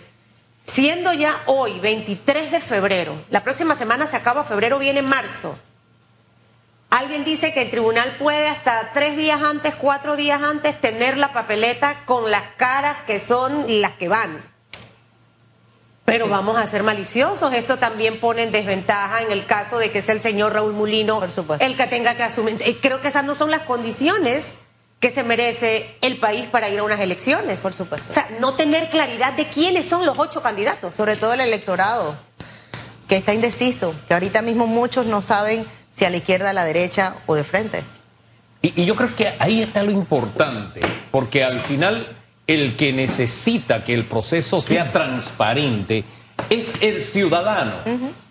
siendo 0.63 1.13
ya 1.13 1.35
hoy, 1.47 1.81
23 1.81 2.53
de 2.53 2.61
febrero, 2.61 3.25
la 3.31 3.43
próxima 3.43 3.75
semana 3.75 4.07
se 4.07 4.17
acaba 4.17 4.45
febrero, 4.45 4.79
viene 4.79 5.03
marzo. 5.03 5.59
Alguien 6.91 7.25
dice 7.25 7.53
que 7.53 7.63
el 7.63 7.71
tribunal 7.71 8.17
puede 8.19 8.49
hasta 8.49 8.93
tres 8.95 9.17
días 9.17 9.43
antes, 9.43 9.75
cuatro 9.75 10.17
días 10.17 10.43
antes 10.43 10.81
tener 10.81 11.19
la 11.19 11.33
papeleta 11.33 12.05
con 12.07 12.31
las 12.31 12.45
caras 12.57 12.97
que 13.07 13.21
son 13.21 13.81
las 13.83 13.93
que 13.93 14.09
van. 14.09 14.43
Pero 16.07 16.27
vamos 16.27 16.57
a 16.57 16.67
ser 16.67 16.83
maliciosos. 16.83 17.53
Esto 17.53 17.77
también 17.77 18.19
pone 18.19 18.43
en 18.43 18.51
desventaja 18.53 19.21
en 19.21 19.31
el 19.31 19.45
caso 19.45 19.79
de 19.79 19.91
que 19.91 20.01
sea 20.01 20.15
el 20.15 20.23
señor 20.23 20.55
Raúl 20.55 20.73
Mulino 20.73 21.21
el 21.61 21.77
que 21.77 21.87
tenga 21.87 22.15
que 22.15 22.23
asumir. 22.23 22.59
Creo 22.81 23.03
que 23.03 23.09
esas 23.09 23.25
no 23.25 23.35
son 23.35 23.51
las 23.51 23.61
condiciones 23.65 24.47
que 25.01 25.11
se 25.11 25.23
merece 25.23 25.99
el 26.01 26.19
país 26.19 26.47
para 26.47 26.71
ir 26.71 26.79
a 26.79 26.83
unas 26.83 27.01
elecciones. 27.01 27.61
Por 27.61 27.75
supuesto. 27.75 28.07
O 28.09 28.13
sea, 28.15 28.27
no 28.41 28.55
tener 28.55 28.89
claridad 28.89 29.35
de 29.35 29.49
quiénes 29.49 29.85
son 29.85 30.07
los 30.07 30.19
ocho 30.19 30.43
candidatos. 30.43 30.97
Sobre 30.97 31.17
todo 31.17 31.35
el 31.35 31.41
electorado, 31.41 32.17
que 33.07 33.17
está 33.17 33.35
indeciso, 33.35 33.95
que 34.09 34.15
ahorita 34.15 34.41
mismo 34.41 34.67
muchos 34.67 35.05
no 35.05 35.21
saben 35.21 35.67
si 35.93 36.05
a 36.05 36.11
la 36.11 36.17
izquierda, 36.17 36.51
a 36.51 36.53
la 36.53 36.65
derecha 36.65 37.17
o 37.27 37.35
de 37.35 37.45
frente. 37.45 37.83
Y, 38.63 38.85
yo 38.85 38.97
creo 38.97 39.15
que 39.15 39.35
ahí 39.39 39.63
está 39.63 39.83
lo 39.83 39.91
importante, 39.91 40.81
porque 41.11 41.45
al 41.45 41.61
final 41.61 42.17
el 42.47 42.77
que 42.77 42.93
necesita 42.93 43.85
que 43.85 43.95
el 43.95 44.05
proceso 44.05 44.61
sea 44.61 44.91
transparente 44.91 46.05
es 46.51 46.73
el 46.81 47.03
ciudadano. 47.03 47.75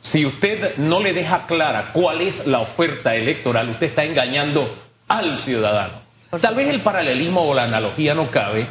Si 0.01 0.25
usted 0.25 0.77
no 0.77 0.99
le 0.99 1.13
deja 1.13 1.45
clara 1.45 1.91
cuál 1.93 2.21
es 2.21 2.47
la 2.47 2.59
oferta 2.59 3.15
electoral, 3.15 3.69
usted 3.69 3.87
está 3.87 4.03
engañando 4.03 4.73
al 5.07 5.37
ciudadano. 5.37 6.07
Tal 6.41 6.55
vez 6.55 6.69
el 6.69 6.81
paralelismo 6.81 7.41
o 7.41 7.53
la 7.53 7.63
analogía 7.63 8.13
no 8.13 8.29
cabe, 8.29 8.67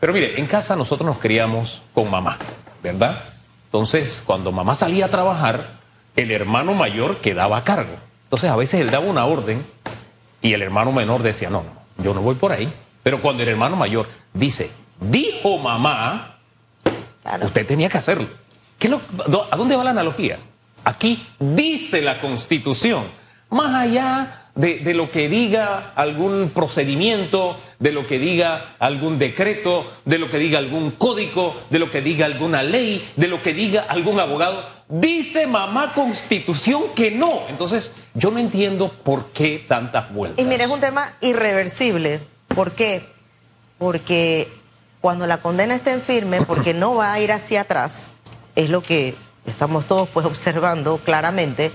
pero 0.00 0.12
mire, 0.12 0.38
en 0.38 0.46
casa 0.46 0.76
nosotros 0.76 1.06
nos 1.06 1.18
criamos 1.18 1.82
con 1.94 2.10
mamá, 2.10 2.38
¿verdad? 2.82 3.24
Entonces, 3.64 4.22
cuando 4.24 4.52
mamá 4.52 4.74
salía 4.74 5.06
a 5.06 5.08
trabajar, 5.08 5.78
el 6.16 6.30
hermano 6.30 6.74
mayor 6.74 7.18
quedaba 7.18 7.58
a 7.58 7.64
cargo. 7.64 7.96
Entonces, 8.28 8.50
a 8.50 8.56
veces 8.56 8.80
él 8.82 8.90
daba 8.90 9.06
una 9.06 9.24
orden 9.24 9.64
y 10.42 10.52
el 10.52 10.60
hermano 10.60 10.92
menor 10.92 11.22
decía, 11.22 11.48
no, 11.48 11.62
no, 11.62 12.04
yo 12.04 12.12
no 12.12 12.20
voy 12.20 12.34
por 12.34 12.52
ahí. 12.52 12.70
Pero 13.02 13.22
cuando 13.22 13.42
el 13.42 13.48
hermano 13.48 13.74
mayor 13.74 14.06
dice, 14.34 14.70
dijo 15.00 15.56
mamá, 15.56 16.36
usted 17.42 17.66
tenía 17.66 17.88
que 17.88 17.96
hacerlo. 17.96 18.28
¿Qué 18.78 18.88
¿A 19.50 19.56
dónde 19.56 19.76
va 19.76 19.84
la 19.84 19.92
analogía? 19.92 20.38
Aquí 20.84 21.26
dice 21.38 22.02
la 22.02 22.20
Constitución, 22.20 23.04
más 23.48 23.74
allá 23.74 24.47
de, 24.58 24.92
lo 24.92 25.10
que 25.10 25.28
diga 25.28 25.92
algún 25.94 26.50
procedimiento, 26.50 27.56
de 27.78 27.92
lo 27.92 28.06
que 28.06 28.18
diga 28.18 28.74
algún 28.80 29.18
decreto, 29.18 29.86
de 30.04 30.18
lo 30.18 30.28
que 30.28 30.38
diga 30.38 30.58
algún 30.58 30.90
código, 30.90 31.54
de 31.70 31.78
lo 31.78 31.90
que 31.90 32.02
diga 32.02 32.26
alguna 32.26 32.64
ley, 32.64 33.08
de 33.14 33.28
lo 33.28 33.40
que 33.40 33.54
diga 33.54 33.86
algún 33.88 34.18
abogado. 34.18 34.68
Dice 34.88 35.46
mamá 35.46 35.94
constitución 35.94 36.94
que 36.96 37.12
no. 37.12 37.42
Entonces, 37.48 37.92
yo 38.14 38.32
no 38.32 38.38
entiendo 38.38 38.90
por 38.90 39.26
qué 39.26 39.64
tantas 39.68 40.12
vueltas. 40.12 40.44
Y 40.44 40.48
mire, 40.48 40.64
es 40.64 40.70
un 40.70 40.80
tema 40.80 41.14
irreversible. 41.20 42.20
¿Por 42.48 42.72
qué? 42.72 43.02
Porque 43.78 44.48
cuando 45.00 45.28
la 45.28 45.40
condena 45.40 45.76
esté 45.76 45.92
en 45.92 46.02
firme, 46.02 46.42
porque 46.42 46.74
no 46.74 46.96
va 46.96 47.12
a 47.12 47.20
ir 47.20 47.30
hacia 47.30 47.60
atrás, 47.60 48.14
es 48.56 48.70
lo 48.70 48.82
que 48.82 49.14
estamos 49.46 49.86
todos 49.86 50.08
pues 50.08 50.26
observando 50.26 50.98
claramente, 50.98 51.70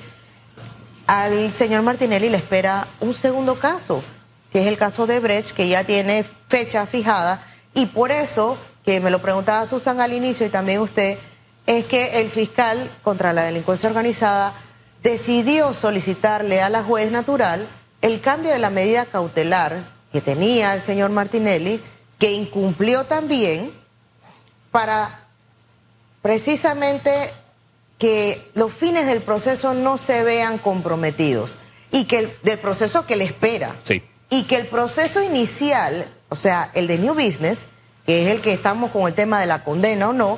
al 1.07 1.51
señor 1.51 1.81
Martinelli 1.81 2.29
le 2.29 2.37
espera 2.37 2.87
un 2.99 3.13
segundo 3.13 3.59
caso, 3.59 4.03
que 4.51 4.61
es 4.61 4.67
el 4.67 4.77
caso 4.77 5.07
de 5.07 5.19
Brecht, 5.19 5.51
que 5.51 5.67
ya 5.67 5.83
tiene 5.83 6.25
fecha 6.47 6.85
fijada, 6.85 7.43
y 7.73 7.87
por 7.87 8.11
eso, 8.11 8.57
que 8.85 8.99
me 8.99 9.09
lo 9.09 9.21
preguntaba 9.21 9.65
Susan 9.65 9.99
al 9.99 10.13
inicio 10.13 10.45
y 10.45 10.49
también 10.49 10.79
usted, 10.79 11.17
es 11.65 11.85
que 11.85 12.21
el 12.21 12.29
fiscal 12.29 12.91
contra 13.03 13.33
la 13.33 13.43
delincuencia 13.43 13.89
organizada 13.89 14.53
decidió 15.01 15.73
solicitarle 15.73 16.61
a 16.61 16.69
la 16.69 16.83
juez 16.83 17.11
natural 17.11 17.67
el 18.01 18.21
cambio 18.21 18.51
de 18.51 18.59
la 18.59 18.69
medida 18.69 19.05
cautelar 19.05 19.91
que 20.11 20.21
tenía 20.21 20.73
el 20.73 20.81
señor 20.81 21.09
Martinelli, 21.09 21.81
que 22.19 22.31
incumplió 22.31 23.05
también 23.05 23.71
para 24.71 25.27
precisamente 26.21 27.33
que 28.03 28.51
los 28.53 28.73
fines 28.73 29.05
del 29.05 29.21
proceso 29.21 29.73
no 29.73 29.97
se 29.97 30.25
vean 30.25 30.57
comprometidos 30.57 31.55
y 31.89 32.03
que 32.03 32.17
el, 32.19 32.37
del 32.43 32.59
proceso 32.59 33.07
que 33.07 33.15
le 33.15 33.23
espera. 33.23 33.77
Sí. 33.83 34.03
Y 34.29 34.43
que 34.43 34.57
el 34.57 34.67
proceso 34.67 35.23
inicial, 35.23 36.13
o 36.27 36.35
sea, 36.35 36.69
el 36.73 36.87
de 36.87 36.97
New 36.97 37.13
Business, 37.13 37.67
que 38.05 38.23
es 38.23 38.27
el 38.27 38.41
que 38.41 38.51
estamos 38.51 38.91
con 38.91 39.07
el 39.07 39.13
tema 39.13 39.39
de 39.39 39.45
la 39.45 39.63
condena 39.63 40.09
o 40.09 40.11
no, 40.11 40.37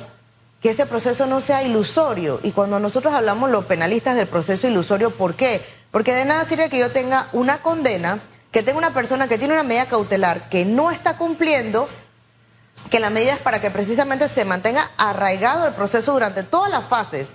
que 0.62 0.70
ese 0.70 0.86
proceso 0.86 1.26
no 1.26 1.40
sea 1.40 1.64
ilusorio. 1.64 2.38
Y 2.44 2.52
cuando 2.52 2.78
nosotros 2.78 3.12
hablamos 3.12 3.50
los 3.50 3.64
penalistas 3.64 4.14
del 4.14 4.28
proceso 4.28 4.68
ilusorio, 4.68 5.16
¿por 5.16 5.34
qué? 5.34 5.60
Porque 5.90 6.14
de 6.14 6.24
nada 6.24 6.44
sirve 6.44 6.70
que 6.70 6.78
yo 6.78 6.92
tenga 6.92 7.30
una 7.32 7.62
condena, 7.62 8.20
que 8.52 8.62
tenga 8.62 8.78
una 8.78 8.94
persona 8.94 9.26
que 9.26 9.38
tiene 9.38 9.54
una 9.54 9.64
medida 9.64 9.86
cautelar 9.86 10.48
que 10.50 10.64
no 10.64 10.92
está 10.92 11.18
cumpliendo, 11.18 11.88
que 12.90 13.00
la 13.00 13.10
medida 13.10 13.32
es 13.32 13.40
para 13.40 13.60
que 13.60 13.72
precisamente 13.72 14.28
se 14.28 14.44
mantenga 14.44 14.88
arraigado 14.96 15.66
el 15.66 15.74
proceso 15.74 16.12
durante 16.12 16.44
todas 16.44 16.70
las 16.70 16.84
fases. 16.84 17.30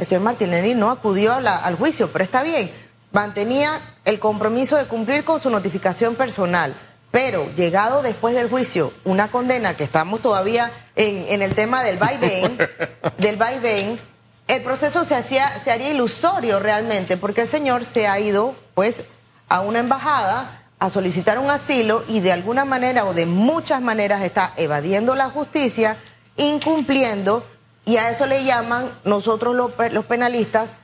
El 0.00 0.06
señor 0.06 0.22
Martinelli 0.22 0.74
no 0.74 0.90
acudió 0.90 1.34
al 1.34 1.76
juicio, 1.76 2.10
pero 2.10 2.24
está 2.24 2.42
bien. 2.42 2.72
Mantenía 3.12 3.80
el 4.04 4.18
compromiso 4.18 4.76
de 4.76 4.86
cumplir 4.86 5.24
con 5.24 5.40
su 5.40 5.50
notificación 5.50 6.16
personal 6.16 6.74
pero 7.10 7.52
llegado 7.54 8.02
después 8.02 8.34
del 8.34 8.48
juicio, 8.48 8.92
una 9.04 9.30
condena 9.30 9.74
que 9.74 9.84
estamos 9.84 10.22
todavía 10.22 10.70
en, 10.94 11.42
el 11.42 11.54
tema 11.54 11.82
del 11.82 11.96
vaivén, 11.98 12.58
del 13.18 13.36
vaivén, 13.36 13.98
el 14.46 14.62
proceso 14.62 15.04
se 15.04 15.14
hacía, 15.14 15.58
se 15.58 15.70
haría 15.70 15.90
ilusorio 15.90 16.60
realmente, 16.60 17.16
porque 17.16 17.42
el 17.42 17.48
señor 17.48 17.84
se 17.84 18.06
ha 18.06 18.18
ido, 18.20 18.54
pues, 18.74 19.04
a 19.48 19.60
una 19.60 19.80
embajada 19.80 20.64
a 20.78 20.88
solicitar 20.88 21.38
un 21.38 21.50
asilo 21.50 22.04
y 22.08 22.20
de 22.20 22.32
alguna 22.32 22.64
manera 22.64 23.04
o 23.04 23.12
de 23.12 23.26
muchas 23.26 23.82
maneras 23.82 24.22
está 24.22 24.54
evadiendo 24.56 25.14
la 25.14 25.30
justicia, 25.30 25.96
incumpliendo, 26.36 27.44
y 27.90 27.96
a 27.96 28.08
eso 28.08 28.26
le 28.26 28.44
llaman 28.44 28.88
nosotros 29.04 29.56
los, 29.56 29.72
los 29.90 30.04
penalistas 30.04 30.74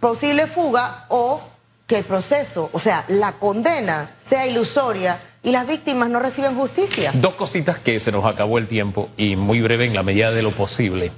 posible 0.00 0.46
fuga 0.46 1.04
o 1.10 1.42
que 1.86 1.98
el 1.98 2.04
proceso, 2.04 2.70
o 2.72 2.80
sea, 2.80 3.04
la 3.08 3.32
condena 3.32 4.12
sea 4.16 4.46
ilusoria 4.46 5.20
y 5.42 5.50
las 5.50 5.66
víctimas 5.66 6.08
no 6.08 6.20
reciben 6.20 6.56
justicia. 6.56 7.10
Dos 7.12 7.34
cositas 7.34 7.78
que 7.78 8.00
se 8.00 8.10
nos 8.10 8.24
acabó 8.24 8.56
el 8.56 8.66
tiempo 8.66 9.10
y 9.18 9.36
muy 9.36 9.60
breve 9.60 9.84
en 9.84 9.94
la 9.94 10.02
medida 10.02 10.30
de 10.30 10.40
lo 10.40 10.52
posible. 10.52 11.12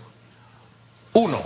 Uno, 1.12 1.42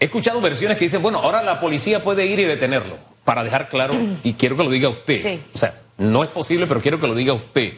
he 0.00 0.06
escuchado 0.06 0.40
versiones 0.40 0.78
que 0.78 0.86
dicen, 0.86 1.02
bueno, 1.02 1.18
ahora 1.18 1.42
la 1.42 1.60
policía 1.60 2.02
puede 2.02 2.24
ir 2.24 2.38
y 2.38 2.44
detenerlo, 2.44 2.96
para 3.22 3.44
dejar 3.44 3.68
claro, 3.68 3.94
y 4.24 4.32
quiero 4.32 4.56
que 4.56 4.64
lo 4.64 4.70
diga 4.70 4.88
usted. 4.88 5.40
O 5.52 5.58
sea, 5.58 5.78
no 5.98 6.24
es 6.24 6.30
posible, 6.30 6.66
pero 6.66 6.80
quiero 6.80 6.98
que 6.98 7.06
lo 7.06 7.14
diga 7.14 7.34
usted. 7.34 7.74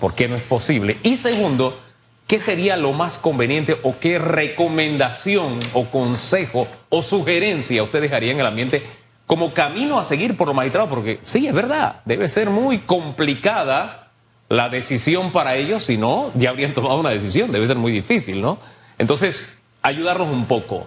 ¿Por 0.00 0.16
qué 0.16 0.26
no 0.26 0.34
es 0.34 0.40
posible? 0.40 0.98
Y 1.04 1.18
segundo, 1.18 1.78
¿qué 2.26 2.38
sería 2.38 2.76
lo 2.76 2.92
más 2.92 3.18
conveniente 3.18 3.78
o 3.82 3.98
qué 3.98 4.18
recomendación 4.18 5.60
o 5.72 5.86
consejo 5.86 6.66
o 6.88 7.02
sugerencia 7.02 7.82
usted 7.82 8.00
dejaría 8.00 8.32
en 8.32 8.40
el 8.40 8.46
ambiente? 8.46 8.82
como 9.26 9.54
camino 9.54 9.98
a 9.98 10.04
seguir 10.04 10.36
por 10.36 10.48
los 10.48 10.56
magistrados, 10.56 10.90
porque 10.90 11.20
sí, 11.24 11.46
es 11.46 11.54
verdad, 11.54 12.02
debe 12.04 12.28
ser 12.28 12.50
muy 12.50 12.78
complicada 12.78 14.10
la 14.48 14.68
decisión 14.68 15.32
para 15.32 15.56
ellos, 15.56 15.84
si 15.84 15.96
no, 15.96 16.30
ya 16.34 16.50
habrían 16.50 16.74
tomado 16.74 17.00
una 17.00 17.10
decisión, 17.10 17.50
debe 17.50 17.66
ser 17.66 17.76
muy 17.76 17.90
difícil, 17.90 18.42
¿no? 18.42 18.58
Entonces, 18.98 19.42
ayudarlos 19.82 20.28
un 20.28 20.46
poco, 20.46 20.86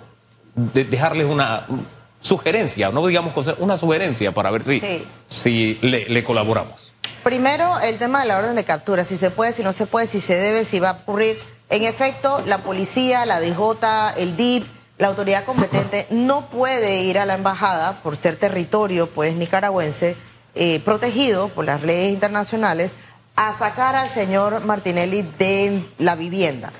dejarles 0.56 1.26
una 1.26 1.66
sugerencia, 2.20 2.92
no 2.92 3.06
digamos 3.06 3.34
una 3.58 3.78
sugerencia 3.78 4.32
para 4.32 4.52
ver 4.52 4.64
si, 4.64 4.82
si 5.28 5.78
le, 5.82 6.24
colaboramos. 6.24 6.94
Primero, 7.24 7.80
el 7.80 7.98
tema 7.98 8.22
de 8.22 8.28
la 8.28 8.38
orden 8.38 8.56
de 8.56 8.64
captura, 8.64 9.04
si 9.04 9.18
se 9.18 9.32
puede, 9.32 9.54
si 9.54 9.64
no 9.64 9.74
se 9.74 9.86
puede, 9.86 10.08
si 10.08 10.22
se 10.22 10.36
debe, 10.36 10.66
si 10.66 10.80
va 10.80 10.90
a 10.90 10.94
ocurrir. 10.94 11.38
En 11.70 11.84
efecto, 11.84 12.42
la 12.46 12.60
policía, 12.60 13.26
la 13.26 13.40
DJ, 13.40 13.58
el 14.18 14.38
DIP, 14.38 14.66
la 14.98 15.08
autoridad 15.08 15.44
competente 15.44 16.08
no 16.10 16.50
puede 16.50 17.02
ir 17.02 17.20
a 17.20 17.26
la 17.26 17.36
embajada 17.36 18.02
por 18.02 18.18
ser 18.18 18.36
territorio 18.36 19.10
pues 19.10 19.36
nicaragüense 19.36 20.18
eh, 20.56 20.80
protegido 20.80 21.50
por 21.50 21.66
las 21.66 21.84
leyes 21.84 22.12
internacionales 22.12 22.94
a 23.36 23.56
sacar 23.56 23.96
al 23.96 24.10
señor 24.10 24.66
Martinelli 24.66 25.22
de 25.38 25.86
la 26.00 26.16
vivienda. 26.16 26.74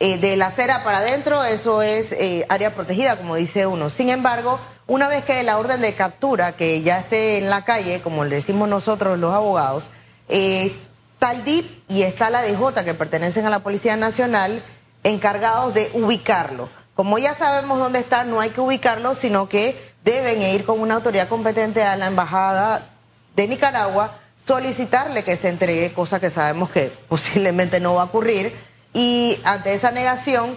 Eh, 0.00 0.16
de 0.16 0.36
la 0.36 0.46
acera 0.46 0.82
para 0.84 0.98
adentro, 0.98 1.44
eso 1.44 1.82
es 1.82 2.12
eh, 2.12 2.46
área 2.48 2.74
protegida, 2.74 3.16
como 3.16 3.34
dice 3.34 3.66
uno. 3.66 3.90
Sin 3.90 4.08
embargo, 4.08 4.58
una 4.88 5.06
vez 5.06 5.22
que 5.22 5.42
la 5.42 5.58
orden 5.58 5.82
de 5.82 5.94
captura, 5.94 6.52
que 6.52 6.80
ya 6.80 6.98
esté 6.98 7.38
en 7.38 7.50
la 7.50 7.62
calle, 7.64 8.00
como 8.00 8.24
le 8.24 8.36
decimos 8.36 8.70
nosotros 8.70 9.18
los 9.18 9.34
abogados, 9.34 9.90
está 10.28 11.32
el 11.32 11.44
DIP 11.44 11.84
y 11.88 12.02
está 12.02 12.30
la 12.30 12.40
DJ, 12.40 12.84
que 12.86 12.94
pertenecen 12.94 13.44
a 13.44 13.50
la 13.50 13.58
Policía 13.60 13.96
Nacional, 13.96 14.62
encargados 15.04 15.74
de 15.74 15.90
ubicarlo. 15.92 16.70
Como 16.94 17.18
ya 17.18 17.34
sabemos 17.34 17.78
dónde 17.78 17.98
está, 17.98 18.24
no 18.24 18.40
hay 18.40 18.48
que 18.48 18.62
ubicarlo, 18.62 19.14
sino 19.14 19.46
que 19.46 19.78
deben 20.04 20.40
ir 20.40 20.64
con 20.64 20.80
una 20.80 20.94
autoridad 20.94 21.28
competente 21.28 21.82
a 21.82 21.94
la 21.96 22.06
embajada 22.06 22.88
de 23.36 23.46
Nicaragua, 23.46 24.18
solicitarle 24.38 25.22
que 25.22 25.36
se 25.36 25.50
entregue, 25.50 25.92
cosa 25.92 26.18
que 26.18 26.30
sabemos 26.30 26.70
que 26.70 26.88
posiblemente 27.08 27.78
no 27.78 27.94
va 27.94 28.02
a 28.02 28.06
ocurrir. 28.06 28.56
Y 28.94 29.38
ante 29.44 29.74
esa 29.74 29.90
negación, 29.90 30.56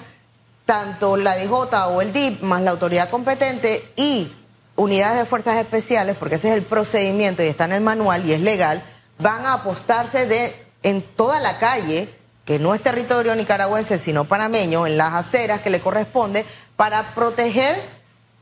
tanto 0.66 1.18
la 1.18 1.36
DJ 1.36 1.52
o 1.52 2.02
el 2.02 2.14
DIP, 2.14 2.42
más 2.42 2.62
la 2.62 2.72
autoridad 2.72 3.10
competente 3.10 3.92
y 3.96 4.32
unidades 4.76 5.20
de 5.20 5.26
fuerzas 5.26 5.58
especiales, 5.58 6.18
porque 6.18 6.36
ese 6.36 6.50
es 6.50 6.56
el 6.56 6.64
procedimiento 6.64 7.44
y 7.44 7.48
está 7.48 7.66
en 7.66 7.74
el 7.74 7.82
manual 7.82 8.26
y 8.26 8.34
es 8.34 8.40
legal, 8.40 8.82
van 9.20 9.46
a 9.46 9.54
apostarse 9.54 10.26
de 10.28 10.56
en 10.84 11.02
toda 11.02 11.40
la 11.40 11.60
calle 11.60 12.14
que 12.46 12.60
no 12.60 12.74
es 12.74 12.82
territorio 12.82 13.36
nicaragüense, 13.36 13.98
sino 13.98 14.26
panameño, 14.26 14.88
en 14.88 14.98
las 14.98 15.14
aceras 15.14 15.62
que 15.62 15.70
le 15.70 15.82
corresponde, 15.82 16.46
para 16.76 17.14
proteger 17.14 17.76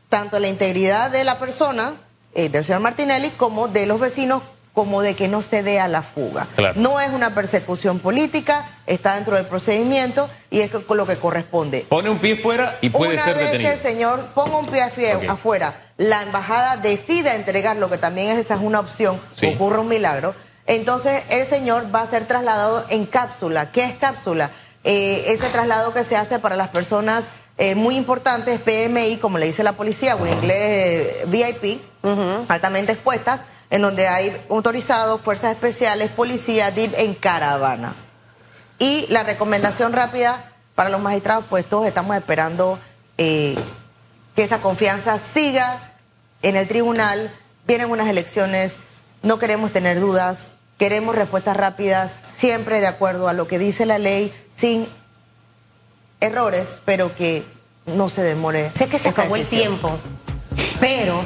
tanto 0.07 0.39
la 0.39 0.47
integridad 0.47 1.11
de 1.11 1.23
la 1.23 1.37
persona, 1.37 2.01
eh, 2.33 2.49
del 2.49 2.63
señor 2.63 2.81
Martinelli, 2.81 3.31
como 3.31 3.67
de 3.67 3.85
los 3.85 3.99
vecinos, 3.99 4.41
como 4.73 5.01
de 5.01 5.15
que 5.15 5.27
no 5.27 5.41
se 5.41 5.63
dé 5.63 5.79
a 5.79 5.87
la 5.87 6.01
fuga. 6.01 6.47
No 6.75 6.99
es 6.99 7.09
una 7.09 7.33
persecución 7.35 7.99
política, 7.99 8.65
está 8.85 9.15
dentro 9.15 9.35
del 9.35 9.45
procedimiento 9.45 10.29
y 10.49 10.61
es 10.61 10.71
con 10.71 10.97
lo 10.97 11.05
que 11.05 11.17
corresponde. 11.17 11.85
Pone 11.89 12.09
un 12.09 12.19
pie 12.19 12.35
fuera 12.35 12.77
y 12.81 12.89
puede 12.89 13.19
ser 13.19 13.37
detenido. 13.37 13.59
Una 13.59 13.69
vez 13.69 13.79
que 13.81 13.87
el 13.87 13.93
señor 13.93 14.25
ponga 14.33 14.57
un 14.57 14.67
pie 14.67 14.81
afuera, 15.27 15.91
la 15.97 16.23
embajada 16.23 16.77
decida 16.77 17.35
entregar, 17.35 17.77
lo 17.77 17.89
que 17.89 17.97
también 17.97 18.29
es, 18.29 18.45
esa 18.45 18.55
es 18.55 18.61
una 18.61 18.79
opción, 18.79 19.19
ocurre 19.43 19.79
un 19.79 19.87
milagro 19.87 20.33
entonces 20.69 21.23
el 21.31 21.47
señor 21.47 21.87
va 21.93 22.01
a 22.03 22.09
ser 22.09 22.25
trasladado 22.25 22.85
en 22.89 23.07
cápsula. 23.07 23.71
¿Qué 23.71 23.83
es 23.85 23.95
cápsula? 23.95 24.51
Eh, 24.83 25.23
ese 25.25 25.47
traslado 25.47 25.93
que 25.93 26.03
se 26.03 26.15
hace 26.15 26.37
para 26.37 26.55
las 26.55 26.67
personas 26.67 27.25
eh, 27.57 27.73
muy 27.73 27.95
importantes, 27.95 28.59
PMI, 28.59 29.17
como 29.17 29.39
le 29.39 29.47
dice 29.47 29.63
la 29.63 29.73
policía, 29.73 30.15
o 30.15 30.27
en 30.27 30.33
inglés 30.33 31.27
VIP, 31.27 31.81
altamente 32.47 32.91
expuestas, 32.91 33.41
en 33.69 33.81
donde 33.81 34.07
hay 34.07 34.45
autorizados, 34.49 35.21
fuerzas 35.21 35.53
especiales, 35.53 36.11
policía, 36.11 36.71
DIP 36.71 36.93
en 36.97 37.13
caravana. 37.13 37.95
Y 38.79 39.05
la 39.09 39.23
recomendación 39.23 39.93
rápida 39.93 40.51
para 40.75 40.89
los 40.89 41.01
magistrados, 41.01 41.45
pues 41.49 41.67
todos 41.67 41.85
estamos 41.85 42.15
esperando 42.15 42.79
eh, 43.17 43.55
que 44.35 44.43
esa 44.43 44.61
confianza 44.61 45.17
siga 45.19 45.93
en 46.41 46.55
el 46.55 46.67
tribunal. 46.67 47.31
Vienen 47.67 47.91
unas 47.91 48.07
elecciones, 48.07 48.77
no 49.21 49.37
queremos 49.37 49.71
tener 49.71 49.99
dudas, 49.99 50.51
Queremos 50.79 51.13
respuestas 51.13 51.57
rápidas, 51.57 52.15
siempre 52.29 52.79
de 52.79 52.87
acuerdo 52.87 53.27
a 53.27 53.33
lo 53.33 53.49
que 53.49 53.59
dice 53.59 53.85
la 53.85 53.99
ley, 53.99 54.33
sin 54.55 54.87
errores, 56.21 56.77
pero 56.85 57.13
que 57.17 57.43
no 57.85 58.07
se 58.07 58.23
demore. 58.23 58.71
Sé 58.77 58.87
que 58.87 58.97
se 58.97 59.09
acabó 59.09 59.35
el 59.35 59.45
tiempo, 59.45 59.99
pero 60.79 61.21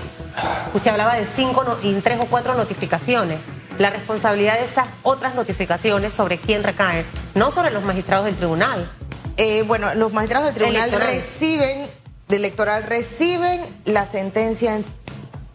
usted 0.74 0.92
hablaba 0.92 1.16
de 1.16 1.26
cinco 1.26 1.78
y 1.82 1.94
tres 1.96 2.20
o 2.22 2.26
cuatro 2.28 2.54
notificaciones. 2.56 3.40
La 3.78 3.90
responsabilidad 3.90 4.60
de 4.60 4.66
esas 4.66 4.88
otras 5.02 5.36
notificaciones 5.36 6.14
sobre 6.14 6.38
quién 6.38 6.64
recae, 6.64 7.06
no 7.34 7.52
sobre 7.52 7.72
los 7.72 7.84
magistrados 7.84 8.26
del 8.26 8.36
tribunal. 8.36 8.92
Eh, 9.38 9.64
bueno, 9.64 9.96
los 9.96 10.14
magistrados 10.14 10.48
del 10.48 10.56
tribunal 10.56 10.92
reciben, 10.92 11.90
de 12.28 12.36
electoral, 12.36 12.84
reciben 12.84 13.64
la 13.86 14.06
sentencia 14.06 14.82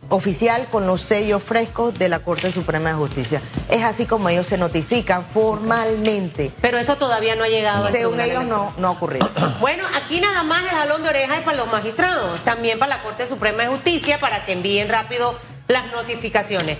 oficial 0.08 0.66
con 0.70 0.86
los 0.86 1.02
sellos 1.02 1.42
frescos 1.42 1.94
de 1.94 2.08
la 2.08 2.20
Corte 2.20 2.50
Suprema 2.50 2.90
de 2.90 2.96
Justicia. 2.96 3.42
Es 3.68 3.82
así 3.82 4.06
como 4.06 4.28
ellos 4.28 4.46
se 4.46 4.58
notifican 4.58 5.24
formalmente. 5.24 6.52
Pero 6.60 6.78
eso 6.78 6.96
todavía 6.96 7.34
no 7.34 7.44
ha 7.44 7.48
llegado. 7.48 7.88
Según 7.90 8.20
ellos 8.20 8.44
no, 8.44 8.72
no 8.78 8.88
ha 8.88 8.90
ocurrido. 8.90 9.30
Bueno, 9.60 9.84
aquí 9.94 10.20
nada 10.20 10.44
más 10.44 10.62
el 10.62 10.70
jalón 10.70 11.02
de 11.02 11.08
orejas 11.08 11.38
es 11.38 11.44
para 11.44 11.56
los 11.56 11.66
magistrados, 11.66 12.40
también 12.40 12.78
para 12.78 12.96
la 12.96 13.02
Corte 13.02 13.26
Suprema 13.26 13.64
de 13.64 13.68
Justicia, 13.68 14.20
para 14.20 14.46
que 14.46 14.52
envíen 14.52 14.88
rápido 14.88 15.34
las 15.66 15.90
notificaciones. 15.90 16.78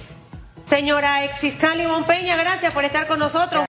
Señora 0.63 1.25
ex 1.25 1.39
fiscal 1.39 1.81
Ivonne 1.81 2.07
Peña, 2.07 2.37
gracias 2.37 2.73
por 2.75 2.85
estar 2.85 3.07
con 3.07 3.19
nosotros. 3.19 3.67